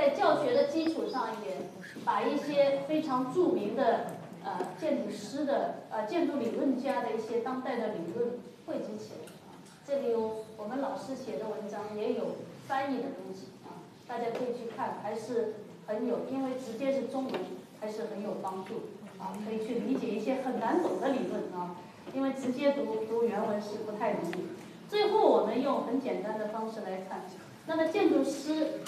[0.00, 1.68] 在教学的基础上，也
[2.06, 4.06] 把一些非常著名的
[4.42, 8.30] 呃建筑师的呃建筑理论家的一些当代的理论
[8.64, 9.60] 汇集起来啊。
[9.86, 12.36] 这里有我们老师写的文章，也有
[12.66, 17.34] 翻译的东西啊，大家可以去看，还是很有，因为直接是中文，
[17.78, 18.76] 还是很有帮助
[19.18, 21.76] 啊，可以去理解一些很难懂的理论啊，
[22.14, 24.46] 因为直接读读原文是不太容易。
[24.88, 27.20] 最后我们用很简单的方式来看，
[27.66, 28.80] 那么建筑师。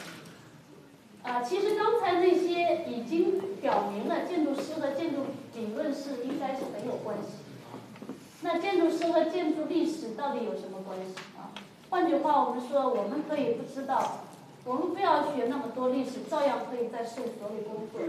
[1.22, 5.22] 啊，其实刚才那些已经表明了建筑师和建筑
[5.54, 8.14] 理论是应该是很有关系。
[8.42, 11.54] 那建筑师和建筑历史到底有什么关系啊？
[11.90, 14.24] 换句话我们说，我们可以不知道，
[14.64, 18.00] 我们不要学那么多历史，照样可以在事务所里工作。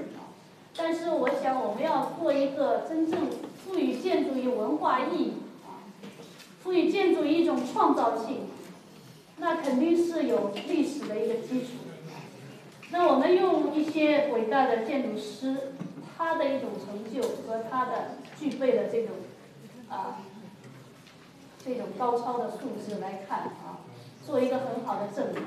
[0.75, 3.29] 但是我想，我们要做一个真正
[3.63, 5.33] 赋予建筑以文化意义
[5.63, 5.85] 啊，
[6.63, 8.47] 赋予建筑一种创造性，
[9.37, 11.67] 那肯定是有历史的一个基础。
[12.93, 15.73] 那我们用一些伟大的建筑师，
[16.15, 19.15] 他的一种成就和他的具备的这种
[19.89, 20.21] 啊
[21.65, 23.81] 这种高超的素质来看啊，
[24.23, 25.41] 做一个很好的证明。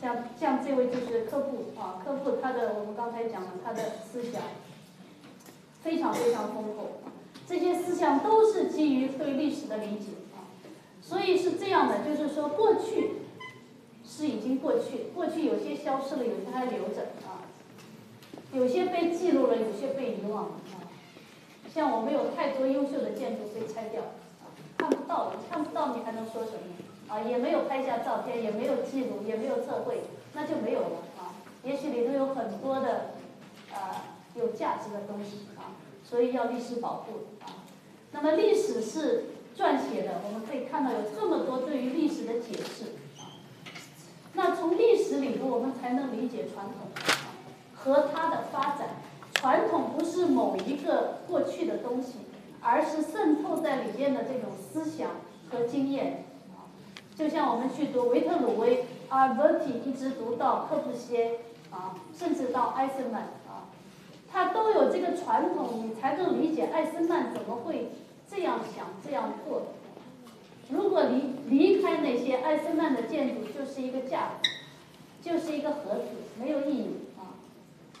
[0.00, 4.42] 像像这位就是科布啊，科布他的我们刚才讲了他的思想
[5.80, 7.08] 非常非常丰富，
[7.46, 10.50] 这些思想都是基于对历史的理解啊，
[11.00, 13.12] 所以是这样的，就是说过去。
[14.08, 17.44] 是已经过去，过去有些消失了，有些还留着啊，
[18.52, 20.88] 有些被记录了，有些被遗忘了啊。
[21.72, 24.02] 像我们有太多优秀的建筑被拆掉，
[24.40, 24.48] 啊，
[24.78, 27.14] 看不到了，看不到你还能说什么？
[27.14, 30.00] 啊，也没有拍下照片，也没有记录，也没有测绘，
[30.32, 31.36] 那就没有了啊。
[31.62, 33.10] 也许里头有很多的
[33.72, 37.68] 啊有价值的东西啊，所以要历史保护啊。
[38.12, 42.97] 那么历史是撰写的，我们可以看到有这么多对于历史的解释。
[44.34, 46.88] 那从历史里头，我们才能理解传统
[47.74, 48.88] 和它的发展。
[49.34, 52.14] 传统不是某一个过去的东西，
[52.60, 55.10] 而是渗透在里面的这种思想
[55.50, 56.24] 和经验。
[57.16, 63.66] 就像我们去读维特鲁威、阿尔伯提，一直读到柯布西耶啊，甚至到艾森曼啊，
[64.30, 67.90] 他都有这个传统，你才能理解艾森曼怎么会
[68.30, 69.62] 这样想、这样做。
[70.70, 74.50] 如果离离开那些艾森曼的建筑，就是一个架子，
[75.22, 76.08] 就是一个盒子，
[76.38, 77.40] 没有意义啊。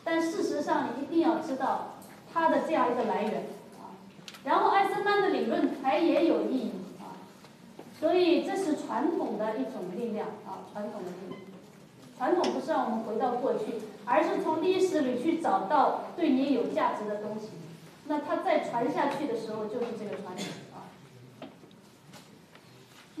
[0.04, 1.96] 但事实上，一定要知道
[2.32, 3.46] 它的这样一个来源
[3.78, 3.96] 啊。
[4.44, 7.16] 然后，艾森曼的理论才也有意义啊。
[7.98, 11.40] 所以，这是传统的一种力量啊，传统的力量。
[12.18, 13.64] 传统不是让我们回到过去，
[14.04, 17.48] 而是从历史里去找到对你有价值的东西。
[18.08, 20.44] 那它再传下去的时候，就是这个传统。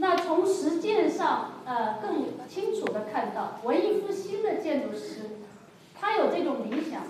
[0.00, 5.38] 那从实践上，呃，更清楚的看到文艺复兴的建筑师，
[5.98, 7.02] 他有这种理想，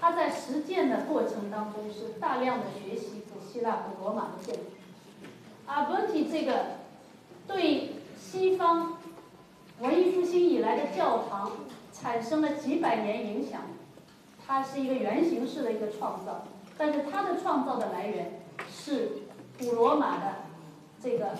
[0.00, 4.60] 他在实践的过程当中是大量的学习古希腊、古罗马的建筑。
[5.66, 6.66] 阿伯提这个
[7.48, 8.98] 对西方
[9.80, 11.50] 文艺复兴以来的教堂
[11.92, 13.62] 产生了几百年影响，
[14.46, 16.44] 它是一个原型式的一个创造，
[16.78, 18.40] 但是它的创造的来源
[18.70, 19.22] 是
[19.58, 20.32] 古罗马的
[21.02, 21.30] 这个。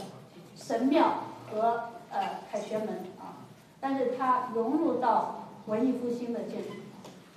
[0.56, 2.88] 神庙和呃凯旋门
[3.20, 3.44] 啊，
[3.78, 6.70] 但是它融入到文艺复兴的建筑，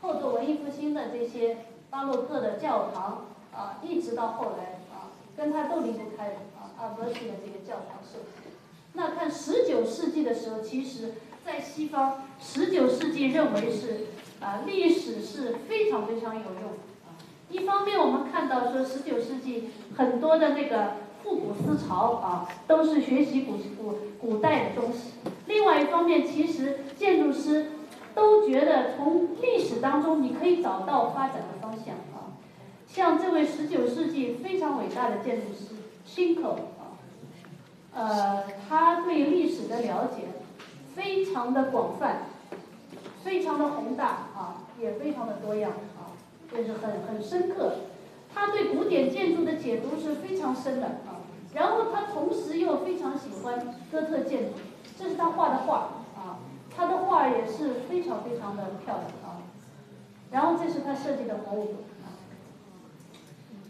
[0.01, 1.57] 后头文艺复兴的这些
[1.89, 8.49] 巴洛克的教堂啊，一直到后来啊，跟它都离不开啊，阿波提的这个教堂设计。
[8.93, 11.15] 那看十九世纪的时候，其实
[11.45, 14.07] 在西方，十九世纪认为是
[14.39, 16.73] 啊，历史是非常非常有用。
[17.51, 20.93] 一方面，我们看到说十九世纪很多的那个
[21.29, 25.11] 复古思潮啊，都是学习古古古代的东西。
[25.45, 27.67] 另外一方面，其实建筑师
[28.15, 32.33] 都觉得从历史当中你可以找到发展的方向啊。
[32.87, 36.97] 像这位十九世纪非常伟大的建筑师 s h i n k o 啊，
[37.93, 40.23] 呃，他对历史的了解
[40.95, 42.23] 非常的广泛，
[43.23, 44.05] 非常的宏大
[44.35, 46.09] 啊，也非常的多样啊。
[46.51, 47.73] 就是很很深刻，
[48.33, 51.01] 他对古典建筑的解读是非常深的。
[51.53, 54.59] 然后他同时又非常喜欢哥特建筑，
[54.97, 55.77] 这是他画的画
[56.15, 56.37] 啊，
[56.75, 59.41] 他的画也是非常非常的漂亮啊。
[60.31, 62.13] 然后这是他设计的博物馆啊。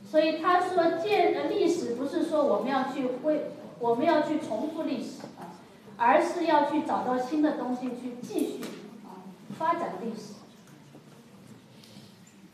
[0.10, 5.56] 所以他说建呃历史不是说我们要去恢，我们要去重复历史啊，
[5.98, 8.64] 而是要去找到新的东西去继续
[9.06, 9.24] 啊
[9.58, 10.34] 发展历史。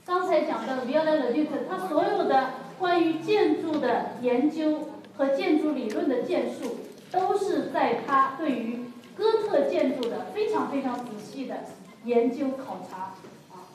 [0.06, 6.78] 刚才讲的 v i o l a l e d u c 他所有的关于建筑的研究和建筑理论的建树，
[7.12, 8.86] 都是在他对于
[9.16, 11.66] 哥特建筑的非常非常仔细的
[12.04, 13.14] 研究考察
[13.50, 13.72] 啊，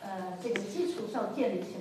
[0.00, 1.80] 呃，这个基础上建立起来。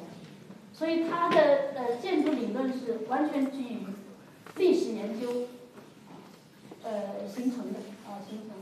[0.73, 3.79] 所以他的呃建筑理论是完全基于
[4.57, 5.47] 历史研究
[6.83, 8.53] 呃形成的啊形成的。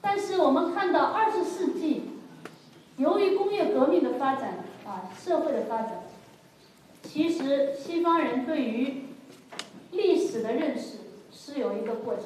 [0.00, 2.04] 但是我们看到二十世纪。
[2.96, 6.02] 由于工业革命的发展啊，社会的发展，
[7.02, 9.02] 其实西方人对于
[9.92, 10.98] 历史的认识
[11.32, 12.24] 是有一个过程。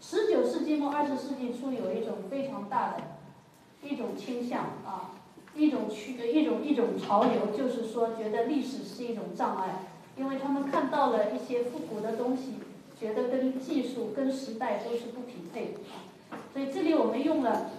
[0.00, 3.02] 十九世纪末二十世纪初有一种非常大的
[3.82, 5.12] 一种倾向啊，
[5.54, 9.86] 一种趋一种一种潮流，就是说觉得历史是一种障碍，
[10.16, 12.54] 因为他们看到了一些复古的东西，
[12.98, 15.74] 觉得跟技术跟时代都是不匹配。
[16.52, 17.70] 所以这里我们用了。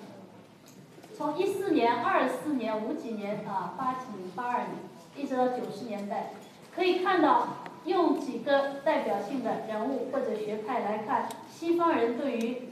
[1.22, 4.69] 从一四年、二四年、五几年啊，八几年、八二年，
[5.15, 6.32] 一直到九十年代，
[6.74, 7.47] 可以看到
[7.86, 12.69] 用几个代表性的人物或者学派来看西方人对于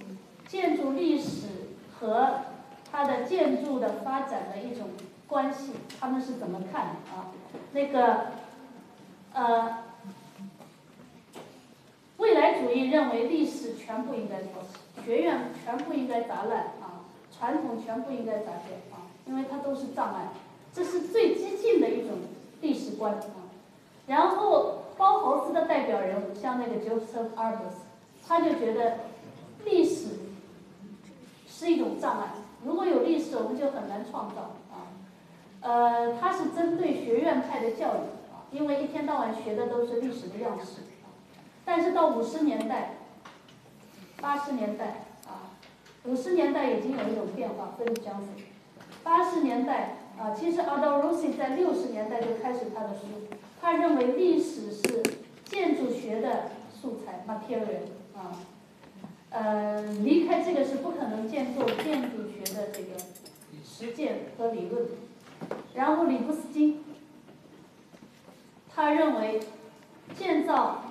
[0.47, 2.39] 建筑历史和
[2.91, 4.87] 它的建筑的发展的一种
[5.27, 7.29] 关系，他们是怎么看的啊？
[7.73, 8.31] 那个
[9.31, 9.83] 呃，
[12.17, 16.78] 未来主义认为历史全部应该抛弃，学院全部应该砸烂。
[17.39, 20.27] 传统全部应该改变啊，因为它都是障碍，
[20.73, 22.17] 这是最激进的一种
[22.59, 23.47] 历史观啊。
[24.07, 27.85] 然后包豪斯的代表人物像那个 Joseph Arbus，
[28.27, 28.97] 他就觉得
[29.63, 30.07] 历史
[31.47, 32.31] 是一种障碍，
[32.65, 34.91] 如果有历史，我们就很难创造啊。
[35.61, 40.81] 呃，他是针对学院派的教育啊，因为一天到晚学的都是历史的样式。
[41.63, 42.95] 但是到五十年代、
[44.19, 45.05] 八十年代。
[46.09, 48.29] 五十年代已经有一种变化，分相似。
[49.03, 53.05] 八十年代啊，其实 Aldo Rossi 在六十年代就开始他的书，
[53.61, 55.03] 他认为历史是
[55.45, 58.41] 建筑学的素材 （material） 啊，
[59.29, 62.99] 呃，离开这个是不可能建构建筑学的这个
[63.63, 64.87] 实践和理论。
[65.75, 66.83] 然后里布斯金，
[68.73, 69.39] 他认为
[70.17, 70.85] 建造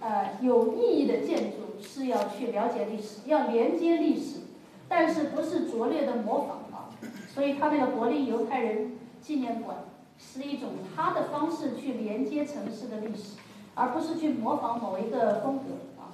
[0.00, 1.56] 呃有意义的建筑。
[1.82, 4.40] 是要去了解历史，要连接历史，
[4.86, 6.92] 但是不是拙劣的模仿啊？
[7.32, 9.78] 所以他那个柏林犹太人纪念馆
[10.18, 13.38] 是一种他的方式去连接城市的历史，
[13.74, 16.12] 而不是去模仿某一个风格啊。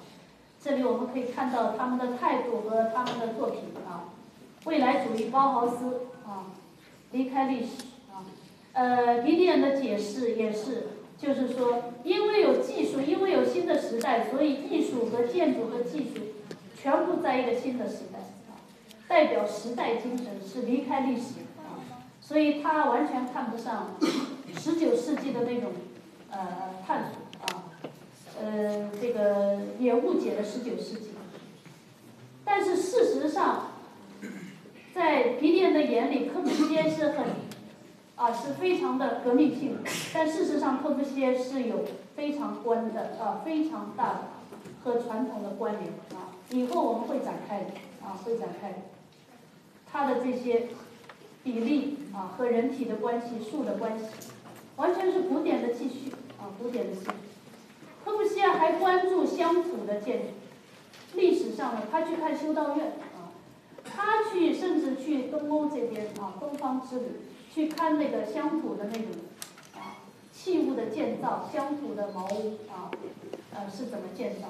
[0.62, 4.14] 这里我们可以看到他们的态度和他们的作品啊，
[4.66, 6.46] 未来主义包豪斯啊，
[7.10, 7.82] 离开历史
[8.12, 8.22] 啊，
[8.72, 10.90] 呃，迪迪恩的解释也是。
[11.18, 16.20] 就是说，因为有技术，因为有新的时代，所以艺术和建筑和技术
[16.80, 18.18] 全部在一个新的时代，
[19.08, 21.80] 代表时代精神是离开历史啊，
[22.20, 23.96] 所以他完全看不上
[24.58, 25.72] 十九世纪的那种
[26.30, 26.38] 呃
[26.86, 27.64] 探索啊，
[28.38, 31.08] 呃这个也误解了十九世纪，
[32.44, 33.70] 但是事实上，
[34.94, 37.24] 在皮迪恩的眼里，科布西耶是很。
[38.16, 39.76] 啊，是非常的革命性，
[40.14, 41.84] 但事实上，科布西耶是有
[42.16, 44.20] 非常关的啊，非常大的
[44.82, 46.32] 和传统的关联啊。
[46.50, 47.66] 以后我们会展开的
[48.02, 48.76] 啊，会展开的。
[49.92, 50.68] 他的这些
[51.44, 54.06] 比例啊和人体的关系、树的关系，
[54.76, 57.10] 完全是古典的继续啊，古典的继续。
[58.02, 60.26] 科布西耶还关注乡土的建筑，
[61.14, 63.28] 历史上呢，他去看修道院啊，
[63.84, 67.06] 他去甚至去东欧这边啊，东方之旅
[67.56, 69.06] 去看那个乡土的那种
[69.74, 72.92] 啊器物的建造，乡土的茅屋啊，
[73.54, 74.48] 呃是怎么建造，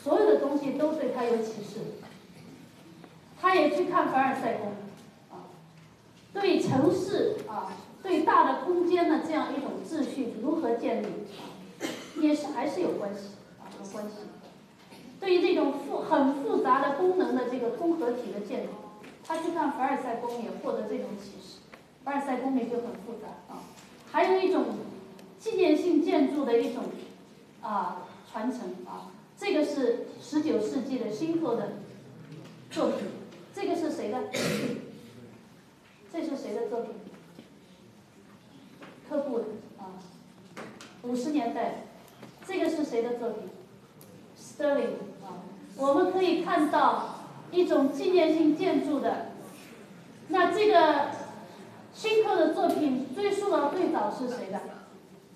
[0.00, 1.80] 所有的东西都对他有启示。
[3.42, 4.68] 他也去看凡尔赛宫
[5.32, 5.50] 啊，
[6.32, 7.72] 对城市啊，
[8.04, 11.08] 对大的空间的这样一种秩序如何建立，
[12.20, 14.14] 也是还是有关系啊，有关系。
[15.18, 18.70] 对于这种复很复杂的功能的这个综合体的建筑，
[19.26, 21.58] 他去看凡尔赛宫也获得这种启示。
[22.04, 23.62] 凡尔赛宫也就很复杂啊，
[24.12, 24.66] 还有一种
[25.38, 26.84] 纪念性建筑的一种
[27.62, 31.78] 啊传承啊，这个是十九世纪的新科的
[32.70, 32.98] 作品。
[33.54, 34.24] 这个是谁的？
[36.12, 36.90] 这是谁的作品？
[39.08, 39.44] 科布的
[39.78, 39.96] 啊，
[41.02, 41.84] 五十年代。
[42.46, 43.48] 这个是谁的作品
[44.38, 45.40] ？Sterling 啊。
[45.76, 49.28] 我们可以看到一种纪念性建筑的。
[50.28, 51.10] 那这个
[51.94, 54.60] 新科的作品追溯到最早是谁的？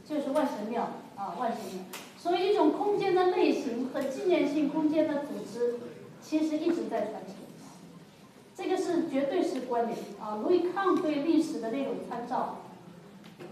[0.04, 1.84] 就是万神庙啊，万神庙。
[2.18, 5.76] 所以一种空间的类型和纪念性空间的组织，
[6.20, 7.34] 其实一直在传承。
[8.56, 12.56] 这个是绝对是关联啊，路易康对历史的那种参照，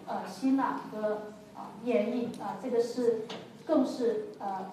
[0.04, 3.20] 呃，吸纳和啊演绎啊，这个是
[3.64, 4.72] 更是呃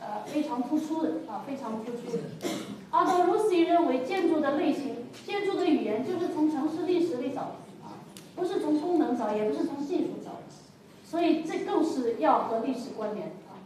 [0.00, 2.22] 呃非常突出的啊，非常突出的。
[2.90, 7.56] 阿道鲁西认为建筑的类型、建筑的语言就是从城市历史里找，
[8.36, 10.30] 不是从功能找，也不是从技术找，
[11.02, 13.56] 所以这更是要和历史关联啊。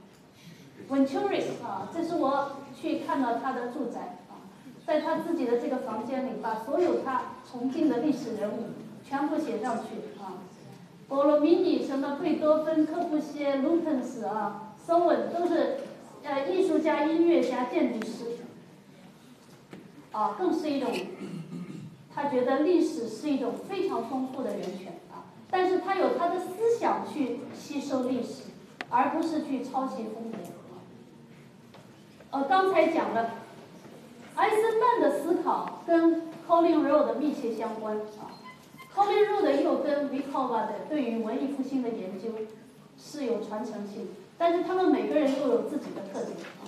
[0.89, 4.47] Venturi 啊，这是我去看到他的住宅啊。
[4.87, 8.71] 在他自己的这个房间里，把所有他崇敬的历史人物
[9.07, 10.39] 全部写上去啊。
[11.09, 15.79] 波罗米尼、什么贝多芬、科布西耶、卢滕斯啊、索文都是
[16.23, 18.39] 呃艺术家、音乐家、建筑师
[20.13, 20.89] 啊，更是一种
[22.15, 25.27] 他觉得历史是一种非常丰富的源泉啊。
[25.51, 28.45] 但是他有他的思想去吸收历史，
[28.89, 30.39] 而不是去抄袭风格。
[32.31, 33.31] 呃，刚才讲了。
[34.37, 38.33] 艾森曼的思考跟 Colin Road 密切相关啊
[38.95, 42.29] ，Colin Road 又跟 v i c o v a 的对于文艺复兴的研究
[42.97, 44.09] 是有传承性，
[44.39, 46.65] 但是他们每个人都有自己的特点啊，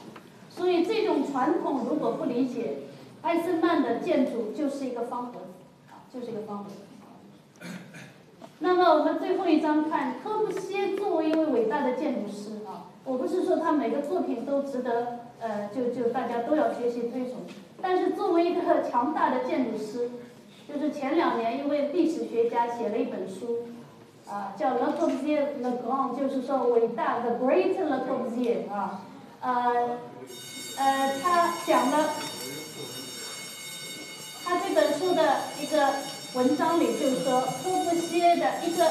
[0.50, 2.78] 所以这种传统如果不理解，
[3.22, 6.76] 艾森曼的建筑就是一个方盒子啊，就是一个方盒子。
[8.58, 15.18] 那么我们最后一张看科布西耶作为一位伟大的建筑师啊，我不是说他每个作品都值得。
[15.44, 17.38] 呃，就就大家都要学习推崇，
[17.80, 20.08] 但是作为一个强大的建筑师，
[20.72, 23.66] 就是前两年一位历史学家写了一本书，
[24.24, 29.02] 啊，叫 Le Corbusier Le Grand，就是说伟大的 Great Le Corbusier 啊，
[29.40, 29.98] 呃，
[30.78, 32.10] 呃，他讲了，
[34.52, 35.22] 他这本书的
[35.62, 35.94] 一个
[36.34, 38.84] 文章里就说科布西耶的一个，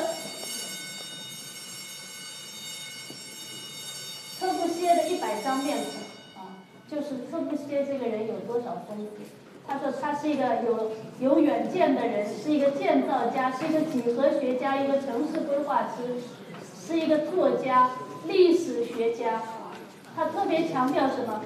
[4.40, 6.58] 科布西耶的一百张面孔啊。
[6.90, 9.08] 就是科布西耶这个人有多少风？
[9.68, 16.16] 他说他是一个有有远见的人，是一个建造家，是一个几何学家，一个城市规划师，
[16.88, 17.92] 是一个作家、
[18.26, 19.44] 历史学家。
[20.16, 21.42] 他特别强调什么？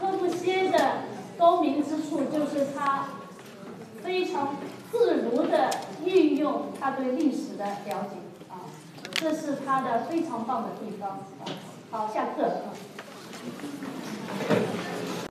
[0.00, 1.02] 科布西耶的
[1.38, 3.06] 高明之处就是他
[4.04, 4.56] 非常
[4.92, 5.70] 自如的
[6.04, 8.18] 运用他对历史的了解
[8.50, 8.68] 啊，
[9.14, 11.42] 这是他的非常棒的地方啊。
[11.90, 12.64] 好，下课。